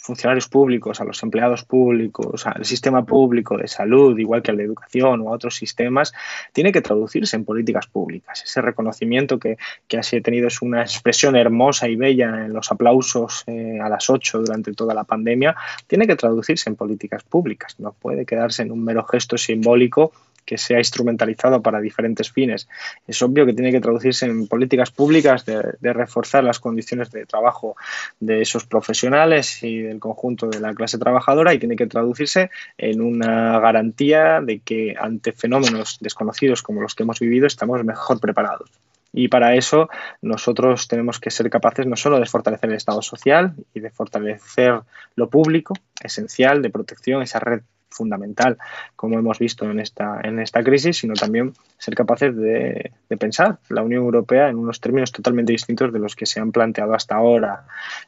funcionarios 0.01 0.49
públicos, 0.49 1.01
a 1.01 1.05
los 1.05 1.23
empleados 1.23 1.65
públicos, 1.65 2.47
al 2.47 2.65
sistema 2.65 3.05
público 3.05 3.57
de 3.57 3.69
salud, 3.69 4.19
igual 4.19 4.43
que 4.43 4.51
al 4.51 4.57
de 4.57 4.65
educación 4.65 5.21
o 5.21 5.29
a 5.29 5.33
otros 5.33 5.57
sistemas, 5.57 6.13
tiene 6.53 6.73
que 6.73 6.81
traducirse 6.81 7.37
en 7.37 7.45
políticas 7.45 7.87
públicas. 7.87 8.43
Ese 8.43 8.63
reconocimiento 8.63 9.39
que, 9.39 9.59
que 9.87 9.99
ha 9.99 10.03
tenido 10.23 10.49
es 10.49 10.63
una 10.63 10.83
expresión 10.83 11.37
hermosa 11.37 11.89
y 11.89 11.97
bella 11.97 12.47
en 12.47 12.53
los 12.53 12.73
aplausos 12.73 13.45
eh, 13.47 13.79
a 13.81 13.89
las 13.89 14.09
8 14.09 14.41
durante 14.41 14.73
toda 14.73 14.95
la 14.95 15.05
pandemia, 15.05 15.55
tiene 15.87 16.07
que 16.07 16.17
traducirse 16.17 16.71
en 16.71 16.77
políticas 16.77 17.23
públicas. 17.23 17.77
No 17.79 17.93
puede 17.93 18.25
quedarse 18.25 18.63
en 18.63 18.73
un 18.73 18.83
mero 18.83 19.05
gesto 19.05 19.37
simbólico 19.37 20.13
que 20.45 20.59
sea 20.59 20.79
instrumentalizado 20.79 21.63
para 21.63 21.81
diferentes 21.81 22.31
fines. 22.31 22.69
Es 23.07 23.23
obvio 23.23 23.47
que 23.47 23.53
tiene 23.53 23.73
que 23.73 23.81
traducirse 23.81 24.27
en 24.27 24.47
políticas 24.47 24.91
públicas 24.91 25.45
de, 25.45 25.63
reforzar 25.93 26.45
las 26.45 26.61
condiciones 26.61 27.11
de 27.11 27.27
trabajo 27.27 27.77
de 28.21 28.43
esos 28.43 28.67
profesionales 28.67 29.63
y 29.63 29.81
del 29.81 29.99
conjunto 29.99 30.49
de 30.49 30.61
la 30.61 30.75
clase 30.75 30.99
trabajadora 30.99 31.55
y 31.55 31.59
tiene 31.59 31.77
que 31.77 31.87
traducirse 31.87 32.51
en 32.79 33.01
una 33.01 33.59
garantía 33.61 34.41
de 34.41 34.61
que 34.61 34.95
ante 34.99 35.33
fenómenos 35.33 35.99
desconocidos 36.01 36.63
como 36.63 36.81
los 36.81 36.95
que 36.95 37.03
hemos 37.03 37.21
vivido 37.21 37.47
estamos 37.47 37.85
mejor 37.85 38.21
preparados. 38.21 38.71
Y 39.13 39.29
para 39.29 39.55
eso 39.57 39.89
nosotros 40.23 40.87
tenemos 40.87 41.19
que 41.19 41.31
ser 41.31 41.51
capaces 41.51 41.87
no 41.87 41.97
solo 41.97 42.21
de 42.21 42.27
fortalecer 42.27 42.71
el 42.71 42.77
Estado 42.77 43.03
social 43.03 43.55
y 43.75 43.81
de 43.81 43.91
fortalecer 43.91 44.81
lo 45.17 45.29
público, 45.29 45.75
esencial, 46.03 46.63
de 46.63 46.71
protección, 46.71 47.23
esa 47.23 47.41
red 47.41 47.63
fundamental, 47.91 48.59
como 48.97 49.19
hemos 49.19 49.39
visto 49.39 49.71
en 49.71 49.81
esta, 49.81 50.21
en 50.23 50.39
esta 50.39 50.63
crisis, 50.63 50.99
sino 50.99 51.15
también 51.15 51.53
ser 51.79 51.95
capaces 51.95 52.35
de, 52.37 52.93
pensar 53.19 53.59
la 53.69 53.83
Unión 53.83 54.05
Europea 54.05 54.49
en 54.49 54.57
unos 54.57 54.81
términos 54.81 55.13
totalmente 55.13 55.53
distintos 55.53 55.93
de 55.93 55.99
los 55.99 56.17
que 56.17 56.27
se 56.27 56.41
han 56.41 56.53
planteado 56.53 56.95
hasta 56.95 57.17
ahora. 57.17 57.67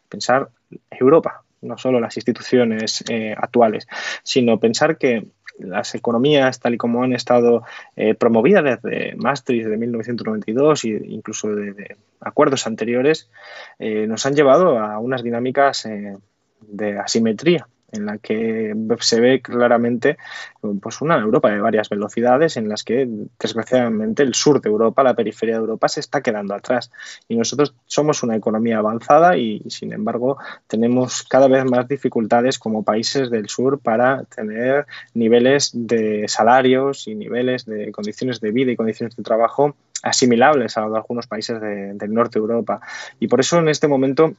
Pensar 0.08 0.48
Europa, 0.90 1.42
no 1.60 1.76
solo 1.76 2.00
las 2.00 2.16
instituciones 2.16 3.04
eh, 3.08 3.34
actuales, 3.36 3.86
sino 4.22 4.58
pensar 4.58 4.96
que 4.96 5.26
las 5.58 5.94
economías 5.94 6.60
tal 6.60 6.74
y 6.74 6.78
como 6.78 7.02
han 7.02 7.12
estado 7.12 7.62
eh, 7.94 8.14
promovidas 8.14 8.64
desde 8.64 9.14
Maastricht 9.16 9.66
de 9.66 9.76
1992 9.76 10.84
e 10.84 10.88
incluso 11.08 11.54
de, 11.54 11.96
acuerdos 12.20 12.66
anteriores, 12.66 13.28
eh, 13.78 14.06
nos 14.06 14.24
han 14.24 14.34
llevado 14.34 14.78
a 14.78 14.98
unas 14.98 15.22
dinámicas 15.22 15.86
de 16.60 16.98
asimetría 16.98 17.66
en 17.92 18.06
la 18.06 18.18
que 18.18 18.74
se 19.00 19.20
ve 19.20 19.40
claramente 19.40 20.16
pues 20.80 21.00
una 21.00 21.18
Europa 21.18 21.50
de 21.50 21.60
varias 21.60 21.88
velocidades 21.88 22.56
en 22.56 22.68
las 22.68 22.84
que 22.84 23.08
desgraciadamente 23.38 24.22
el 24.22 24.34
sur 24.34 24.60
de 24.60 24.70
Europa, 24.70 25.02
la 25.02 25.14
periferia 25.14 25.56
de 25.56 25.60
Europa 25.60 25.88
se 25.88 26.00
está 26.00 26.22
quedando 26.22 26.54
atrás. 26.54 26.90
Y 27.28 27.36
nosotros 27.36 27.74
somos 27.86 28.22
una 28.22 28.36
economía 28.36 28.78
avanzada 28.78 29.36
y 29.36 29.62
sin 29.68 29.92
embargo 29.92 30.38
tenemos 30.66 31.22
cada 31.24 31.48
vez 31.48 31.64
más 31.64 31.86
dificultades 31.86 32.58
como 32.58 32.82
países 32.82 33.30
del 33.30 33.48
sur 33.48 33.78
para 33.78 34.24
tener 34.24 34.86
niveles 35.14 35.70
de 35.74 36.26
salarios 36.28 37.06
y 37.06 37.14
niveles 37.14 37.66
de 37.66 37.92
condiciones 37.92 38.40
de 38.40 38.50
vida 38.50 38.72
y 38.72 38.76
condiciones 38.76 39.16
de 39.16 39.22
trabajo 39.22 39.76
asimilables 40.02 40.76
a 40.76 40.84
algunos 40.84 41.26
países 41.26 41.60
del 41.60 42.12
norte 42.12 42.38
de 42.38 42.42
Europa. 42.42 42.80
Y 43.20 43.28
por 43.28 43.40
eso 43.40 43.58
en 43.58 43.68
este 43.68 43.88
momento 43.88 44.34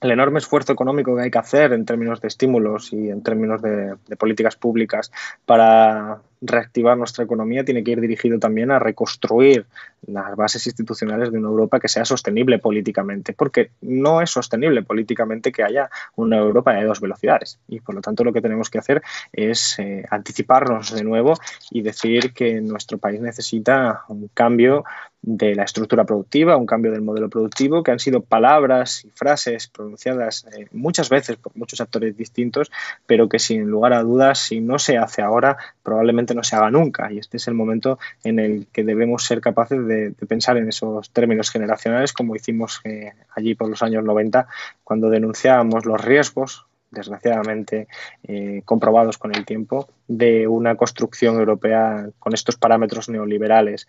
el 0.00 0.10
enorme 0.10 0.38
esfuerzo 0.38 0.72
económico 0.72 1.14
que 1.14 1.22
hay 1.22 1.30
que 1.30 1.38
hacer 1.38 1.72
en 1.72 1.84
términos 1.84 2.20
de 2.20 2.28
estímulos 2.28 2.92
y 2.92 3.10
en 3.10 3.22
términos 3.22 3.60
de, 3.60 3.96
políticas 4.18 4.56
públicas 4.56 5.12
para 5.44 6.20
reactivar 6.40 6.96
nuestra 6.96 7.24
economía 7.24 7.64
tiene 7.64 7.84
que 7.84 7.90
ir 7.90 8.00
dirigido 8.00 8.38
también 8.38 8.70
a 8.70 8.78
reconstruir 8.78 9.66
las 10.06 10.34
bases 10.36 10.66
institucionales 10.66 11.30
de 11.30 11.38
una 11.38 11.48
Europa 11.48 11.78
que 11.78 11.88
sea 11.88 12.06
sostenible 12.06 12.58
políticamente, 12.58 13.34
porque 13.34 13.72
no 13.82 14.22
es 14.22 14.30
sostenible 14.30 14.82
políticamente 14.82 15.52
que 15.52 15.62
haya 15.62 15.90
una 16.16 16.38
Europa 16.38 16.72
de 16.72 16.84
dos 16.84 17.00
velocidades. 17.00 17.60
Y 17.68 17.80
por 17.80 17.94
lo 17.94 18.00
tanto 18.00 18.24
lo 18.24 18.32
que 18.32 18.40
tenemos 18.40 18.70
que 18.70 18.78
hacer 18.78 19.02
es 19.34 19.78
eh, 19.78 20.06
anticiparnos 20.10 20.94
de 20.94 21.04
nuevo 21.04 21.34
y 21.70 21.82
decir 21.82 22.32
que 22.32 22.62
nuestro 22.62 22.96
país 22.96 23.20
necesita 23.20 24.04
un 24.08 24.30
cambio 24.32 24.84
de 25.22 25.54
la 25.54 25.64
estructura 25.64 26.04
productiva, 26.04 26.56
un 26.56 26.66
cambio 26.66 26.92
del 26.92 27.02
modelo 27.02 27.28
productivo, 27.28 27.82
que 27.82 27.90
han 27.90 27.98
sido 27.98 28.22
palabras 28.22 29.04
y 29.04 29.10
frases 29.10 29.68
pronunciadas 29.68 30.46
eh, 30.56 30.66
muchas 30.72 31.10
veces 31.10 31.36
por 31.36 31.54
muchos 31.56 31.80
actores 31.80 32.16
distintos, 32.16 32.70
pero 33.06 33.28
que 33.28 33.38
sin 33.38 33.66
lugar 33.66 33.92
a 33.92 34.02
dudas, 34.02 34.38
si 34.38 34.60
no 34.60 34.78
se 34.78 34.96
hace 34.96 35.20
ahora, 35.20 35.58
probablemente 35.82 36.34
no 36.34 36.42
se 36.42 36.56
haga 36.56 36.70
nunca. 36.70 37.12
Y 37.12 37.18
este 37.18 37.36
es 37.36 37.48
el 37.48 37.54
momento 37.54 37.98
en 38.24 38.38
el 38.38 38.66
que 38.72 38.82
debemos 38.82 39.24
ser 39.24 39.40
capaces 39.40 39.86
de, 39.86 40.12
pensar 40.26 40.56
en 40.56 40.68
esos 40.68 41.10
términos 41.10 41.50
generacionales, 41.50 42.12
como 42.12 42.34
hicimos 42.34 42.80
eh, 42.84 43.12
allí 43.34 43.54
por 43.54 43.68
los 43.68 43.82
años 43.82 44.04
90, 44.04 44.46
cuando 44.84 45.10
denunciábamos 45.10 45.84
los 45.84 46.00
riesgos 46.00 46.66
desgraciadamente 46.90 47.86
eh, 48.24 48.62
comprobados 48.64 49.16
con 49.16 49.34
el 49.34 49.44
tiempo, 49.44 49.88
de 50.08 50.48
una 50.48 50.74
construcción 50.74 51.38
europea 51.38 52.08
con 52.18 52.34
estos 52.34 52.56
parámetros 52.56 53.08
neoliberales 53.08 53.86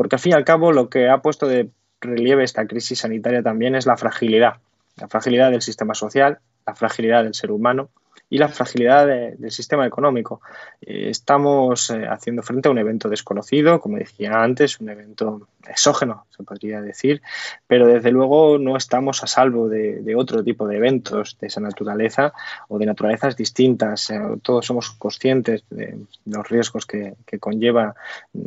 porque 0.00 0.16
al 0.16 0.20
fin 0.20 0.32
y 0.32 0.34
al 0.34 0.46
cabo 0.46 0.72
lo 0.72 0.88
que 0.88 1.10
ha 1.10 1.20
puesto 1.20 1.46
de 1.46 1.68
relieve 2.00 2.42
esta 2.42 2.66
crisis 2.66 3.00
sanitaria 3.00 3.42
también 3.42 3.74
es 3.74 3.84
la 3.84 3.98
fragilidad, 3.98 4.54
la 4.96 5.08
fragilidad 5.08 5.50
del 5.50 5.60
sistema 5.60 5.92
social, 5.92 6.38
la 6.66 6.74
fragilidad 6.74 7.22
del 7.22 7.34
ser 7.34 7.50
humano 7.50 7.90
y 8.30 8.38
la 8.38 8.48
fragilidad 8.48 9.06
del 9.06 9.50
sistema 9.50 9.86
económico. 9.86 10.40
Eh, 10.80 11.10
estamos 11.10 11.90
eh, 11.90 12.06
haciendo 12.08 12.42
frente 12.42 12.68
a 12.68 12.70
un 12.70 12.78
evento 12.78 13.10
desconocido, 13.10 13.78
como 13.78 13.98
decía 13.98 14.42
antes, 14.42 14.80
un 14.80 14.88
evento 14.88 15.48
exógeno, 15.68 16.26
se 16.36 16.42
podría 16.42 16.80
decir, 16.80 17.22
pero 17.66 17.86
desde 17.86 18.10
luego 18.10 18.58
no 18.58 18.76
estamos 18.76 19.22
a 19.22 19.26
salvo 19.26 19.68
de, 19.68 20.14
otro 20.16 20.42
tipo 20.42 20.66
de 20.66 20.76
eventos 20.76 21.36
de 21.40 21.46
esa 21.46 21.60
naturaleza 21.60 22.32
o 22.68 22.78
de 22.78 22.86
naturalezas 22.86 23.36
distintas. 23.36 24.10
Eh, 24.10 24.20
todos 24.42 24.66
somos 24.66 24.90
conscientes 24.90 25.64
de 25.70 25.98
los 26.26 26.48
riesgos 26.48 26.86
que, 26.86 27.14
conlleva 27.38 27.94
mm, 28.32 28.40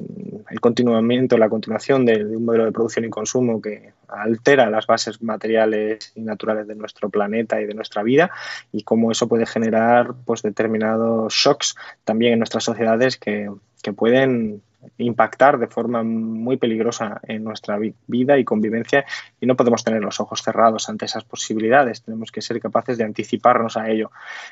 el 0.49 0.60
continuamiento, 0.60 1.38
la 1.38 1.49
continuación 1.49 2.06
de, 2.06 2.26
un 2.26 2.45
modelo 2.45 2.65
de 2.65 2.71
producción 2.71 3.06
y 3.06 3.10
consumo 3.10 3.62
que 3.62 3.93
altera 4.08 4.69
las 4.69 4.86
bases 4.86 5.21
materiales 5.21 6.12
y 6.15 6.21
naturales 6.21 6.67
de 6.67 6.76
nuestro 6.76 7.10
planeta 7.10 7.62
y 7.62 7.65
de 7.65 7.73
nuestra 7.73 8.04
vida 8.04 8.32
y 8.71 8.84
cómo 8.84 9.12
eso 9.12 9.28
puede 9.28 9.45
generar 9.45 10.13
pues, 10.26 10.41
determinados 10.41 11.34
shocks 11.34 11.76
también 12.04 12.34
en 12.34 12.39
nuestras 12.39 12.63
sociedades 12.63 13.17
que, 13.17 13.49
que 13.82 13.93
pueden 13.93 14.62
impactar 14.97 15.57
de 15.57 15.67
forma 15.67 16.03
muy 16.03 16.57
peligrosa 16.57 17.19
en 17.23 17.43
nuestra 17.43 17.77
vida 18.07 18.37
y 18.37 18.43
convivencia 18.43 19.05
y 19.39 19.45
no 19.45 19.55
podemos 19.55 19.83
tener 19.83 20.01
los 20.01 20.19
ojos 20.19 20.41
cerrados 20.41 20.89
ante 20.89 21.05
esas 21.05 21.23
posibilidades, 21.23 22.03
tenemos 22.03 22.31
que 22.31 22.41
ser 22.41 22.59
capaces 22.59 22.97
de 22.97 23.03
anticiparnos 23.03 23.77
a 23.77 23.89
ello. 23.89 24.11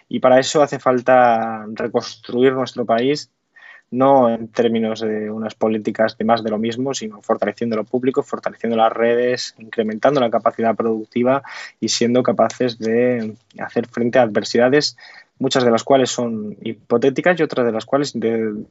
Y 0.09 0.19
para 0.19 0.39
eso 0.39 0.61
hace 0.61 0.79
falta 0.79 1.65
reconstruir 1.73 2.53
nuestro 2.53 2.85
país 2.85 3.31
no 3.91 4.29
en 4.29 4.47
términos 4.47 5.01
de 5.01 5.29
unas 5.29 5.53
políticas 5.53 6.17
de 6.17 6.23
más 6.23 6.43
de 6.43 6.49
lo 6.49 6.57
mismo, 6.57 6.93
sino 6.93 7.21
fortaleciendo 7.21 7.75
lo 7.75 7.83
público, 7.83 8.23
fortaleciendo 8.23 8.77
las 8.77 8.91
redes, 8.91 9.53
incrementando 9.59 10.21
la 10.21 10.29
capacidad 10.29 10.75
productiva 10.75 11.43
y 11.79 11.89
siendo 11.89 12.23
capaces 12.23 12.79
de 12.79 13.35
hacer 13.59 13.87
frente 13.87 14.17
a 14.17 14.23
adversidades 14.23 14.97
muchas 15.41 15.65
de 15.65 15.71
las 15.71 15.83
cuales 15.83 16.11
son 16.11 16.55
hipotéticas 16.61 17.39
y 17.39 17.43
otras 17.43 17.65
de 17.65 17.71
las 17.71 17.85
cuales 17.85 18.13
de, 18.13 18.63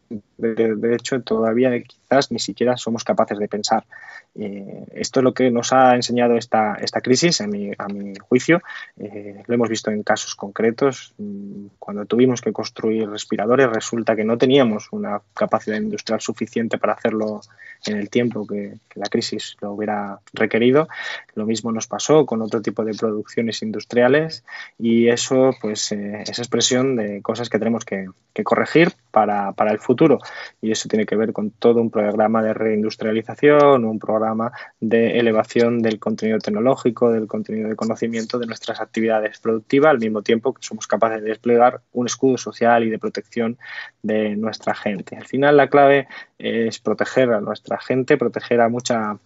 hecho 0.95 1.21
todavía 1.21 1.71
quizás 1.83 2.31
ni 2.31 2.39
siquiera 2.39 2.77
somos 2.77 3.03
capaces 3.03 3.39
de 3.41 3.49
pensar. 3.49 3.85
Eh, 4.37 4.85
esto 4.95 5.19
es 5.19 5.25
lo 5.25 5.35
que 5.35 5.51
nos 5.51 5.73
ha 5.73 5.97
enseñado 5.97 6.37
esta, 6.37 6.77
esta 6.77 7.01
crisis, 7.01 7.41
a 7.41 7.49
mi, 7.49 7.73
a 7.77 7.89
mi 7.89 8.15
juicio. 8.21 8.63
Eh, 9.01 9.43
lo 9.49 9.55
hemos 9.57 9.69
visto 9.69 9.91
en 9.91 10.05
casos 10.05 10.37
concretos. 10.37 11.13
Mm, 11.19 11.67
cuando 11.81 12.05
tuvimos 12.07 12.41
que 12.41 12.53
construir 12.53 13.11
respiradores, 13.11 13.69
resulta 13.69 14.15
que 14.15 14.23
no 14.23 14.39
teníamos 14.39 14.93
una 14.93 15.21
capacidad 15.35 15.77
industrial 15.77 16.21
suficiente 16.21 16.79
para 16.79 16.93
hacerlo 16.93 17.41
en 17.87 17.97
el 17.97 18.11
tiempo 18.11 18.47
que, 18.47 18.75
la 18.95 19.09
crisis 19.09 19.57
lo 19.61 19.73
hubiera 19.73 20.19
requerido. 20.33 20.89
Lo 21.35 21.47
mismo 21.47 21.73
nos 21.73 21.87
pasó 21.87 22.27
con 22.27 22.43
otro 22.43 22.61
tipo 22.61 22.85
de 22.85 22.93
producciones 22.93 23.63
industriales 23.63 24.45
y 24.79 25.09
eso 25.09 25.53
pues 25.61 25.93
eh, 25.93 26.25
es 26.27 26.39
expresión 26.39 26.97
de 26.97 27.23
cosas 27.23 27.49
que 27.49 27.59
tenemos 27.59 27.85
que, 27.85 28.09
corregir 28.43 28.93
para, 29.11 29.53
para, 29.53 29.71
el 29.71 29.79
futuro 29.79 30.19
y 30.63 30.71
eso 30.71 30.89
tiene 30.89 31.05
que 31.05 31.15
ver 31.15 31.35
con 31.35 31.51
todo 31.51 31.83
un 31.83 31.91
programa 31.91 32.43
de 32.43 32.55
reindustrialización, 32.55 33.85
un 33.85 33.99
programa 33.99 34.51
de 34.81 35.19
elevación 35.19 35.83
del 35.83 35.99
contenido 35.99 36.39
tecnológico, 36.39 37.13
del 37.13 37.27
contenido 37.27 37.69
de 37.69 37.77
conocimiento 37.77 38.39
de 38.39 38.47
nuestras 38.47 38.81
actividades 38.81 39.39
productivas, 39.41 39.91
al 39.91 39.99
mismo 39.99 40.23
tiempo 40.23 40.55
que 40.55 40.63
somos 40.63 40.87
capaces 40.87 41.23
de 41.23 41.29
desplegar 41.29 41.83
un 41.93 42.07
escudo 42.07 42.39
social 42.39 42.83
y 42.83 42.89
de 42.89 42.99
protección 42.99 43.59
de 44.03 44.37
nuestra 44.37 44.75
gente. 44.75 45.17
Al 45.17 45.27
final 45.27 45.59
la 45.59 45.69
clave 45.69 46.09
es 46.39 46.79
proteger 46.79 47.33
a 47.33 47.41
nuestra 47.41 47.70
gente, 47.79 48.17
proteger 48.17 48.61
a 48.61 48.69
mucha 48.69 49.19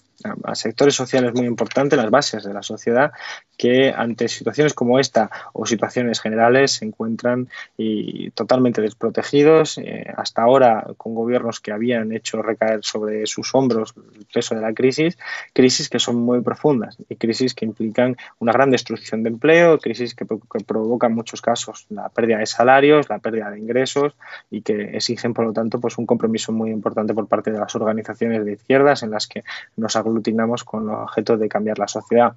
a 0.44 0.54
sectores 0.54 0.94
sociales 0.94 1.32
muy 1.34 1.46
importantes, 1.46 1.98
las 1.98 2.10
bases 2.10 2.44
de 2.44 2.54
la 2.54 2.62
sociedad, 2.62 3.12
que 3.56 3.92
ante 3.92 4.28
situaciones 4.28 4.74
como 4.74 4.98
esta 4.98 5.30
o 5.52 5.66
situaciones 5.66 6.20
generales 6.20 6.72
se 6.72 6.84
encuentran 6.84 7.48
y 7.76 8.30
totalmente 8.30 8.80
desprotegidos, 8.80 9.78
eh, 9.78 10.12
hasta 10.16 10.42
ahora 10.42 10.86
con 10.96 11.14
gobiernos 11.14 11.60
que 11.60 11.72
habían 11.72 12.12
hecho 12.12 12.42
recaer 12.42 12.80
sobre 12.82 13.26
sus 13.26 13.54
hombros 13.54 13.94
el 14.16 14.26
peso 14.32 14.54
de 14.54 14.60
la 14.60 14.72
crisis, 14.72 15.18
crisis 15.52 15.88
que 15.88 15.98
son 15.98 16.16
muy 16.16 16.40
profundas 16.40 16.96
y 17.08 17.16
crisis 17.16 17.54
que 17.54 17.64
implican 17.64 18.16
una 18.38 18.52
gran 18.52 18.70
destrucción 18.70 19.22
de 19.22 19.30
empleo, 19.30 19.78
crisis 19.78 20.14
que, 20.14 20.26
que 20.26 20.64
provocan 20.64 21.04
en 21.04 21.16
muchos 21.16 21.42
casos 21.42 21.86
la 21.90 22.08
pérdida 22.08 22.38
de 22.38 22.46
salarios, 22.46 23.08
la 23.08 23.18
pérdida 23.18 23.50
de 23.50 23.58
ingresos 23.58 24.14
y 24.50 24.62
que 24.62 24.96
exigen, 24.96 25.34
por 25.34 25.44
lo 25.44 25.52
tanto, 25.52 25.80
pues 25.80 25.98
un 25.98 26.06
compromiso 26.06 26.52
muy 26.52 26.70
importante 26.70 27.14
por 27.14 27.26
parte 27.28 27.50
de 27.50 27.58
las 27.58 27.74
organizaciones 27.74 28.44
de 28.44 28.52
izquierdas 28.52 29.02
en 29.02 29.10
las 29.10 29.26
que 29.26 29.44
nos 29.76 29.96
aglutinamos 30.04 30.64
con 30.64 30.84
el 30.84 30.94
objeto 30.94 31.36
de 31.36 31.48
cambiar 31.48 31.78
la 31.78 31.88
sociedad. 31.88 32.34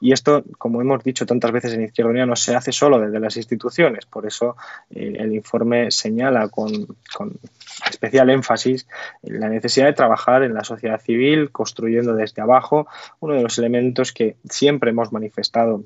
Y 0.00 0.12
esto, 0.12 0.44
como 0.58 0.80
hemos 0.80 1.02
dicho 1.02 1.26
tantas 1.26 1.50
veces 1.50 1.74
en 1.74 1.82
Izquierda 1.82 2.10
Unida, 2.10 2.26
no 2.26 2.36
se 2.36 2.54
hace 2.54 2.72
solo 2.72 3.00
desde 3.00 3.18
las 3.20 3.36
instituciones. 3.36 4.06
Por 4.06 4.26
eso 4.26 4.56
eh, 4.90 5.16
el 5.18 5.34
informe 5.34 5.90
señala 5.90 6.48
con, 6.48 6.70
con 7.16 7.32
especial 7.88 8.30
énfasis 8.30 8.86
la 9.22 9.48
necesidad 9.48 9.86
de 9.86 9.92
trabajar 9.92 10.42
en 10.42 10.54
la 10.54 10.64
sociedad 10.64 11.00
civil, 11.00 11.50
construyendo 11.50 12.14
desde 12.14 12.42
abajo, 12.42 12.86
uno 13.20 13.34
de 13.34 13.42
los 13.42 13.58
elementos 13.58 14.12
que 14.12 14.36
siempre 14.48 14.90
hemos 14.90 15.12
manifestado 15.12 15.82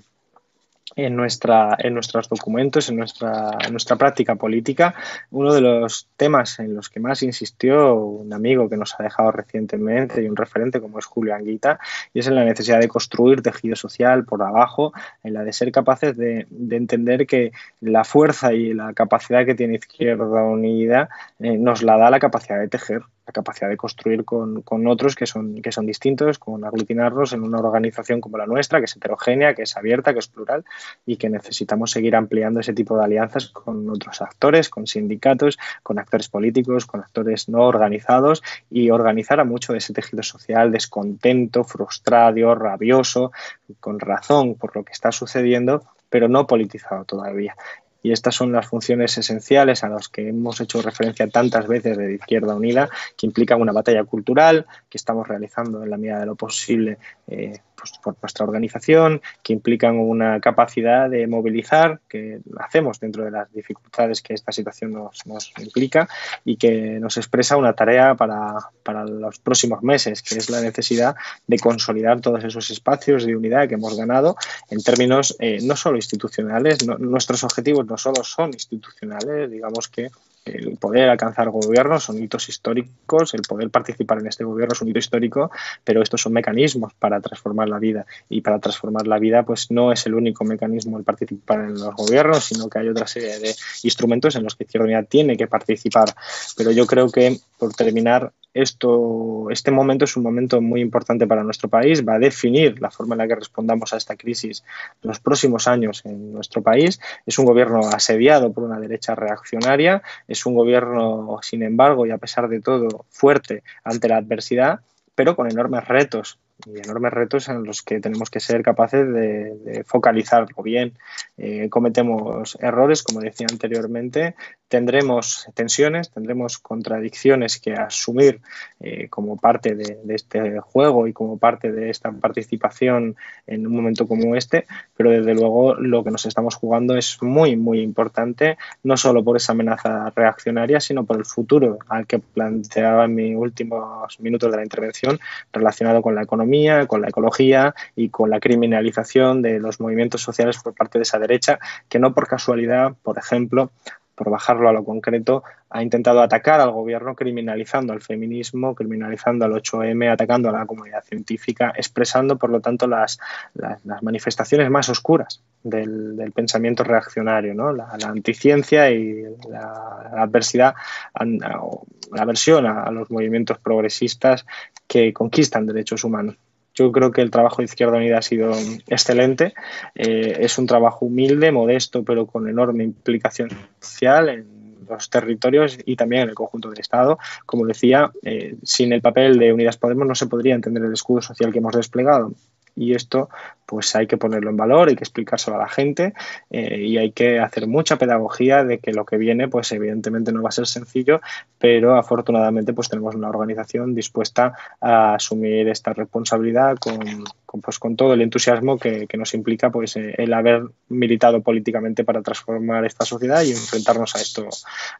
en, 0.97 1.17
nuestra, 1.17 1.77
en 1.79 1.95
nuestros 1.95 2.29
documentos, 2.29 2.89
en 2.89 2.97
nuestra, 2.97 3.59
nuestra 3.71 3.97
práctica 3.97 4.35
política. 4.37 4.95
Uno 5.31 5.53
de 5.53 5.61
los 5.61 6.09
temas 6.17 6.59
en 6.59 6.75
los 6.75 6.89
que 6.89 7.01
más 7.01 7.23
insistió 7.23 7.95
un 7.95 8.33
amigo 8.33 8.69
que 8.69 8.77
nos 8.77 8.99
ha 8.99 9.03
dejado 9.03 9.33
recientemente 9.33 10.23
y 10.23 10.29
un 10.29 10.37
referente 10.37 10.81
como 10.81 10.99
es 10.99 11.07
Julio 11.07 11.35
Anguita, 11.35 11.79
y 12.13 12.21
es 12.21 12.27
en 12.27 12.35
la 12.35 12.45
necesidad 12.45 12.81
de 12.81 12.89
construir 12.89 13.43
tejido 13.43 13.77
social 13.77 14.25
por 14.25 14.43
abajo, 14.43 14.93
en 15.23 15.35
la 15.35 15.45
de 15.45 15.53
ser 15.53 15.73
capaces 15.73 16.17
de, 16.17 16.47
de 16.51 16.77
entender 16.77 17.27
que 17.27 17.53
la 17.81 18.05
fuerza 18.05 18.53
y 18.53 18.75
la 18.75 18.93
capacidad 18.95 19.45
que 19.45 19.55
tiene 19.55 19.77
Izquierda 19.77 20.43
Unida 20.43 21.09
eh, 21.39 21.57
nos 21.57 21.83
la 21.83 21.97
da 21.97 22.11
la 22.11 22.19
capacidad 22.19 22.59
de 22.59 22.69
tejer 22.69 23.03
la 23.29 23.33
capacidad 23.33 23.69
de 23.69 23.77
construir 23.77 24.25
con, 24.25 24.63
con, 24.63 24.87
otros 24.87 25.15
que 25.15 25.27
son, 25.27 25.61
que 25.61 25.71
son 25.71 25.85
distintos, 25.85 26.39
con 26.39 26.65
aglutinarnos 26.65 27.35
en 27.35 27.43
una 27.43 27.59
organización 27.59 28.23
como 28.23 28.39
la 28.39 28.47
nuestra, 28.47 28.79
que 28.79 28.87
es 28.87 28.97
heterogénea, 28.97 29.55
que 29.55 29.63
es 29.63 29.77
abierta, 29.77 30.15
que 30.15 30.21
es 30.21 30.29
plural 30.29 30.65
y 31.05 31.17
que 31.17 31.29
necesitamos 31.29 31.91
seguir 31.91 32.17
ampliando 32.17 32.61
ese 32.61 32.73
tipo 32.73 32.97
de 32.97 33.05
alianzas 33.05 33.49
con 33.49 33.89
otros 33.91 34.23
actores, 34.23 34.71
con 34.71 34.87
sindicatos, 34.87 35.59
con 35.83 35.99
actores 35.99 36.31
políticos, 36.31 36.87
con 36.87 37.01
actores 37.01 37.51
no 37.51 37.61
organizados 37.65 38.43
y 38.71 38.91
organizar 38.91 39.41
a 39.41 39.45
mucho 39.45 39.73
de 39.73 39.79
ese 39.79 39.93
tejido 39.93 40.23
social 40.23 40.73
descontento, 40.73 41.65
frustrado, 41.65 42.55
rabioso, 42.55 43.31
con 43.79 44.01
razón 44.01 44.55
por 44.55 44.75
lo 44.75 44.85
que 44.85 44.93
está 44.93 45.13
sucediendo 45.13 45.83
pero 46.11 46.27
no 46.27 46.47
politizado 46.47 47.05
todavía. 47.05 47.55
Y 48.03 48.13
estas 48.13 48.35
son 48.35 48.53
las 48.53 48.67
funciones 48.67 49.19
esenciales 49.19 49.83
a 49.83 49.89
las 49.89 50.09
que 50.09 50.29
hemos 50.29 50.61
hecho 50.61 50.81
referencia 50.83 51.29
tantas 51.29 51.67
veces 51.67 51.97
de 51.97 52.15
Izquierda 52.15 52.55
Unida, 52.55 52.89
que 53.17 53.27
implican 53.27 53.61
una 53.61 53.73
batalla 53.73 54.05
cultural 54.05 54.67
que 54.89 54.99
estamos 54.99 55.27
realizando 55.27 55.83
en 55.83 55.91
la 55.91 55.97
medida 55.97 56.21
de 56.21 56.27
lo 56.27 56.37
posible 56.37 56.99
eh, 57.27 57.59
pues, 57.79 57.93
por 58.03 58.17
nuestra 58.21 58.45
organización, 58.45 59.21
que 59.43 59.53
implican 59.53 59.99
una 59.99 60.41
capacidad 60.41 61.09
de 61.09 61.27
movilizar, 61.27 62.01
que 62.09 62.41
hacemos 62.59 62.99
dentro 63.01 63.25
de 63.25 63.31
las 63.31 63.53
dificultades 63.53 64.23
que 64.23 64.35
esta 64.35 64.53
situación 64.53 64.93
nos, 64.93 65.53
implica 65.59 66.09
y 66.45 66.57
que 66.57 66.99
nos 67.01 67.17
expresa 67.17 67.57
una 67.57 67.73
tarea 67.73 68.15
para, 68.15 68.55
para, 68.83 69.05
los 69.05 69.39
próximos 69.39 69.83
meses, 69.83 70.23
que 70.23 70.37
es 70.37 70.51
la 70.51 70.61
necesidad 70.61 71.15
de 71.47 71.59
consolidar 71.59 72.21
todos 72.21 72.43
esos 72.45 72.71
espacios 72.71 73.25
de 73.25 73.37
unidad 73.37 73.69
que 73.69 73.75
hemos 73.75 73.97
ganado 73.97 74.37
en 74.71 74.83
términos 74.83 75.37
eh, 75.39 75.59
no 75.63 75.77
solo 75.77 75.97
institucionales, 75.97 76.87
nuestros 76.87 77.45
objetivos 77.45 77.87
no 77.87 77.97
solo 77.97 78.25
son 78.25 78.53
institucionales, 78.53 79.51
digamos 79.51 79.89
que 79.89 80.11
el 80.55 80.77
poder 80.79 81.09
alcanzar 81.09 81.51
gobiernos 81.51 82.05
son 82.05 82.23
hitos 82.23 82.49
históricos, 82.49 83.35
el 83.35 83.43
poder 83.43 83.71
participar 83.71 84.19
en 84.19 84.27
este 84.27 84.45
gobierno 84.45 84.73
es 84.73 84.83
un 84.83 84.89
hito 84.89 84.99
histórico, 84.99 85.51
pero 85.85 86.03
estos 86.03 86.23
son 86.23 86.33
mecanismos 86.33 86.93
para 86.95 87.21
transformar 87.21 87.69
la 87.69 87.79
vida 87.79 88.07
y 88.29 88.41
para 88.41 88.59
transformar 88.59 89.07
la 89.07 89.19
vida 89.19 89.43
pues 89.43 89.71
no 89.71 89.93
es 89.93 90.07
el 90.07 90.15
único 90.15 90.45
mecanismo 90.45 90.99
el 90.99 91.05
participar 91.05 91.61
en 91.61 91.75
los 91.75 91.95
gobiernos, 91.95 92.45
sino 92.45 92.69
que 92.69 92.79
hay 92.79 92.89
otra 92.89 93.07
serie 93.07 93.39
de 93.39 93.55
instrumentos 93.83 94.37
en 94.37 94.45
los 94.45 94.57
que 94.57 94.65
Izquierda 94.65 94.85
Unida 94.87 95.03
tiene 95.03 95.37
que 95.37 95.47
participar. 95.47 96.15
Pero 96.57 96.71
yo 96.71 96.87
creo 96.87 97.09
que, 97.11 97.39
por 97.59 97.73
terminar, 97.75 98.33
esto, 98.55 99.51
este 99.51 99.71
momento 99.71 100.05
es 100.05 100.17
un 100.17 100.23
momento 100.23 100.61
muy 100.61 100.81
importante 100.81 101.27
para 101.27 101.45
nuestro 101.45 101.69
país, 101.69 102.07
va 102.07 102.15
a 102.15 102.19
definir 102.19 102.81
la 102.81 102.91
forma 102.91 103.15
en 103.15 103.19
la 103.19 103.29
que 103.29 103.37
respondamos 103.37 103.93
a 103.93 103.97
esta 103.97 104.17
crisis 104.17 104.65
en 105.03 105.09
los 105.09 105.21
próximos 105.21 105.69
años 105.69 106.03
en 106.05 106.33
nuestro 106.33 106.63
país. 106.63 107.01
Es 107.27 107.39
un 107.39 107.45
gobierno 107.45 107.81
asediado 107.81 108.53
por 108.53 108.65
una 108.65 108.81
derecha 108.81 109.15
reaccionaria, 109.15 110.03
es 110.27 110.45
un 110.47 110.55
gobierno, 110.55 111.39
sin 111.43 111.63
embargo, 111.63 112.07
y 112.07 112.11
a 112.11 112.19
pesar 112.19 112.49
de 112.49 112.61
todo, 112.61 113.07
fuerte 113.11 113.63
ante 113.85 114.09
la 114.09 114.17
adversidad, 114.17 114.81
pero 115.15 115.37
con 115.37 115.51
enormes 115.51 115.87
retos 115.87 116.39
y 116.67 116.79
enormes 116.79 117.13
retos 117.13 117.49
en 117.49 117.65
los 117.65 117.83
que 117.83 118.01
tenemos 118.01 118.31
que 118.31 118.41
ser 118.41 118.63
capaces 118.63 119.07
de, 119.13 119.85
focalizarlo 119.87 120.63
bien. 120.63 120.95
Eh, 121.37 121.69
cometemos 121.71 122.59
errores, 122.61 123.03
como 123.03 123.21
decía 123.21 123.47
anteriormente, 123.51 124.35
tendremos 124.69 125.49
tensiones, 125.55 126.11
tendremos 126.11 126.59
contradicciones 126.59 127.59
que 127.59 127.73
asumir 127.73 128.41
eh, 128.81 129.09
como 129.09 129.37
parte 129.37 129.75
de, 129.75 129.99
este 130.09 130.61
juego 130.61 131.07
y 131.07 131.13
como 131.13 131.39
parte 131.39 131.73
de 131.73 131.91
esta 131.91 132.13
participación 132.13 133.17
en 133.47 133.67
un 133.67 133.75
momento 133.75 134.07
como 134.07 134.37
este, 134.37 134.67
pero 134.97 135.11
desde 135.11 135.35
luego 135.35 135.75
lo 135.75 136.05
que 136.05 136.11
nos 136.11 136.27
estamos 136.27 136.55
jugando 136.57 136.97
es 136.97 137.23
muy, 137.23 137.57
muy 137.57 137.81
importante, 137.81 138.59
no 138.83 138.97
solo 138.97 139.25
por 139.25 139.37
esa 139.37 139.53
amenaza 139.53 140.11
reaccionaria, 140.15 140.81
sino 140.81 141.05
por 141.05 141.19
el 141.19 141.25
futuro 141.25 141.79
al 141.89 142.07
que 142.07 142.19
planteaba 142.19 143.05
en 143.05 143.15
mis 143.15 143.37
últimos 143.37 144.21
minutos 144.21 144.51
de 144.51 144.57
la 144.57 144.63
intervención 144.65 145.19
relacionado 145.53 146.03
con 146.03 146.15
la 146.15 146.23
economía, 146.23 146.48
con 146.87 147.03
la 147.03 147.09
ecología 147.09 147.75
y 147.95 148.09
con 148.09 148.31
la 148.31 148.41
criminalización 148.41 149.43
de 149.43 149.61
los 149.61 149.81
movimientos 149.81 150.23
sociales 150.23 150.59
por 150.63 150.75
parte 150.75 150.99
de 150.99 151.03
esa 151.03 151.19
derecha, 151.19 151.59
que 151.89 151.99
no 151.99 152.15
por 152.15 152.27
casualidad, 152.27 152.95
por 153.03 153.19
ejemplo, 153.19 153.71
por 154.19 154.31
bajarlo 154.31 154.69
a 154.69 154.73
lo 154.73 154.85
concreto, 154.85 155.45
ha 155.71 155.83
intentado 155.83 156.21
atacar 156.21 156.61
al 156.61 156.73
gobierno 156.73 157.15
criminalizando 157.15 157.93
al 157.93 158.01
feminismo, 158.01 158.75
criminalizando 158.75 159.45
al 159.45 159.53
8M, 159.53 160.13
atacando 160.13 160.49
a 160.49 160.53
la 160.53 160.67
comunidad 160.67 161.05
científica, 161.05 161.73
expresando, 161.77 162.37
por 162.37 162.51
lo 162.51 162.61
tanto, 162.61 162.89
las, 162.89 163.21
las, 163.55 164.03
manifestaciones 164.03 164.69
más 164.71 164.89
oscuras 164.89 165.43
del, 165.63 166.33
pensamiento 166.35 166.83
reaccionario, 166.83 167.55
¿no? 167.55 167.73
la, 167.73 167.89
anticiencia 168.05 168.91
y 168.91 169.23
la, 169.49 170.11
adversidad, 170.17 170.75
la 171.15 172.23
aversión 172.23 172.67
a 172.67 172.91
los 172.91 173.11
movimientos 173.11 173.59
progresistas 173.59 174.45
que 174.89 175.13
conquistan 175.13 175.67
derechos 175.67 176.03
humanos. 176.03 176.37
Yo 176.79 176.93
creo 176.93 177.11
que 177.11 177.23
el 177.23 177.33
trabajo 177.33 177.57
de 177.57 177.65
Izquierda 177.65 177.97
Unida 177.97 178.19
ha 178.19 178.23
sido 178.23 178.53
excelente. 178.87 179.53
Eh, 179.97 180.37
es 180.41 180.59
un 180.59 180.67
trabajo 180.67 181.07
humilde, 181.07 181.51
modesto, 181.51 182.05
pero 182.05 182.27
con 182.27 182.49
enorme 182.49 182.85
implicación 182.85 183.51
social 183.81 184.29
en 184.29 184.47
los 184.89 185.11
territorios 185.11 185.77
y 185.85 185.97
también 185.97 186.23
en 186.23 186.29
el 186.29 186.35
conjunto 186.37 186.71
del 186.71 186.79
Estado. 186.79 187.19
Como 187.47 187.67
decía, 187.67 188.13
eh, 188.23 188.55
sin 188.63 188.93
el 188.93 189.03
papel 189.03 189.41
de 189.41 189.53
Unidas 189.53 189.77
Podemos 189.77 190.07
no 190.07 190.15
se 190.15 190.29
podría 190.29 190.55
entender 190.55 190.85
el 190.85 190.93
escudo 190.93 191.21
social 191.21 191.53
que 191.53 191.59
hemos 191.59 191.75
desplegado 191.75 192.33
y 192.79 192.95
esto 192.95 193.29
pues 193.67 193.95
hay 193.97 194.07
que 194.07 194.17
ponerlo 194.17 194.49
en 194.49 194.57
valor, 194.57 194.89
hay 194.89 194.97
que 194.97 195.05
explicárselo 195.05 195.57
a 195.57 195.61
la 195.61 195.69
gente 195.69 196.15
eh, 196.49 196.81
y 196.81 196.97
hay 196.97 197.13
que 197.13 197.39
hacer 197.39 197.67
mucha 197.67 197.99
pedagogía 197.99 198.65
de 198.65 198.79
que 198.79 198.93
lo 198.93 199.05
que 199.05 199.19
viene 199.19 199.49
pues 199.49 199.71
evidentemente 199.73 200.33
no 200.33 200.43
va 200.43 200.49
a 200.49 200.53
ser 200.53 200.67
sencillo, 200.67 201.21
pero 201.59 201.97
afortunadamente 201.97 202.73
pues 202.73 202.89
tenemos 202.89 203.15
una 203.15 203.29
organización 203.29 203.95
dispuesta 203.95 204.55
a 204.81 205.17
asumir 205.17 205.69
esta 205.69 205.93
responsabilidad 205.93 206.79
con, 206.79 207.61
pues, 207.61 207.79
con 207.79 207.95
todo 207.95 208.15
el 208.15 208.23
entusiasmo 208.23 208.79
que, 208.79 209.07
nos 209.19 209.35
implica 209.35 209.71
pues 209.71 209.97
eh, 209.97 210.15
el 210.17 210.33
haber 210.33 210.63
militado 210.89 211.43
políticamente 211.43 212.05
para 212.05 212.23
transformar 212.23 212.87
esta 212.87 213.05
sociedad 213.05 213.43
y 213.43 213.51
enfrentarnos 213.51 214.15
a, 214.15 214.21
esto, 214.21 214.49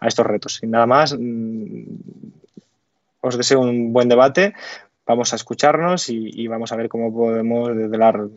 a 0.01 0.09
estos 0.09 0.27
retos. 0.27 0.61
Y 0.63 0.67
nada 0.67 0.87
más, 0.87 1.17
mm, 1.17 1.85
os 3.21 3.37
deseo 3.37 3.61
un 3.61 3.93
buen 3.93 4.09
debate, 4.09 4.55
vamos 5.09 5.33
a 5.33 5.37
escucharnos 5.37 6.11
y, 6.11 6.47
vamos 6.47 6.71
a 6.71 6.77
ver 6.77 6.89
cómo 6.89 7.13
podemos, 7.13 7.75
desde 7.75 7.97
la 7.97 8.29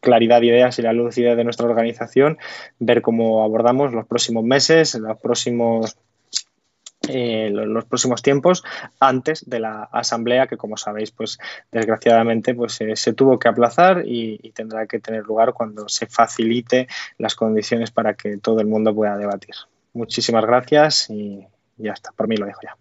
claridad 0.00 0.40
de 0.40 0.46
ideas 0.46 0.78
y 0.78 0.82
la 0.82 0.92
lucidez 0.92 1.36
de 1.36 1.44
nuestra 1.44 1.66
organización, 1.66 2.38
ver 2.78 3.02
cómo 3.02 3.42
abordamos 3.42 3.92
los 3.92 4.06
próximos 4.06 4.44
meses, 4.44 4.94
los 4.94 5.20
próximos 5.20 5.96
eh, 7.08 7.50
los 7.50 7.84
próximos 7.86 8.22
tiempos 8.22 8.62
antes 9.00 9.50
de 9.50 9.58
la 9.58 9.82
asamblea 9.90 10.46
que 10.46 10.56
como 10.56 10.76
sabéis 10.76 11.10
pues 11.10 11.40
desgraciadamente 11.72 12.54
pues 12.54 12.80
eh, 12.80 12.94
se 12.94 13.12
tuvo 13.12 13.40
que 13.40 13.48
aplazar 13.48 14.04
y, 14.06 14.52
tendrá 14.54 14.86
que 14.86 15.00
tener 15.00 15.24
lugar 15.24 15.52
cuando 15.52 15.88
se 15.88 16.06
facilite 16.06 16.86
las 17.18 17.34
condiciones 17.34 17.90
para 17.90 18.14
que 18.14 18.36
todo 18.38 18.60
el 18.60 18.68
mundo 18.68 18.94
pueda 18.94 19.16
debatir. 19.16 19.56
Muchísimas 19.94 20.44
gracias 20.44 21.10
y 21.10 21.44
ya 21.76 21.92
está 21.92 22.12
por 22.12 22.28
mí 22.28 22.36
lo 22.36 22.46
dejo 22.46 22.60
ya 22.62 22.76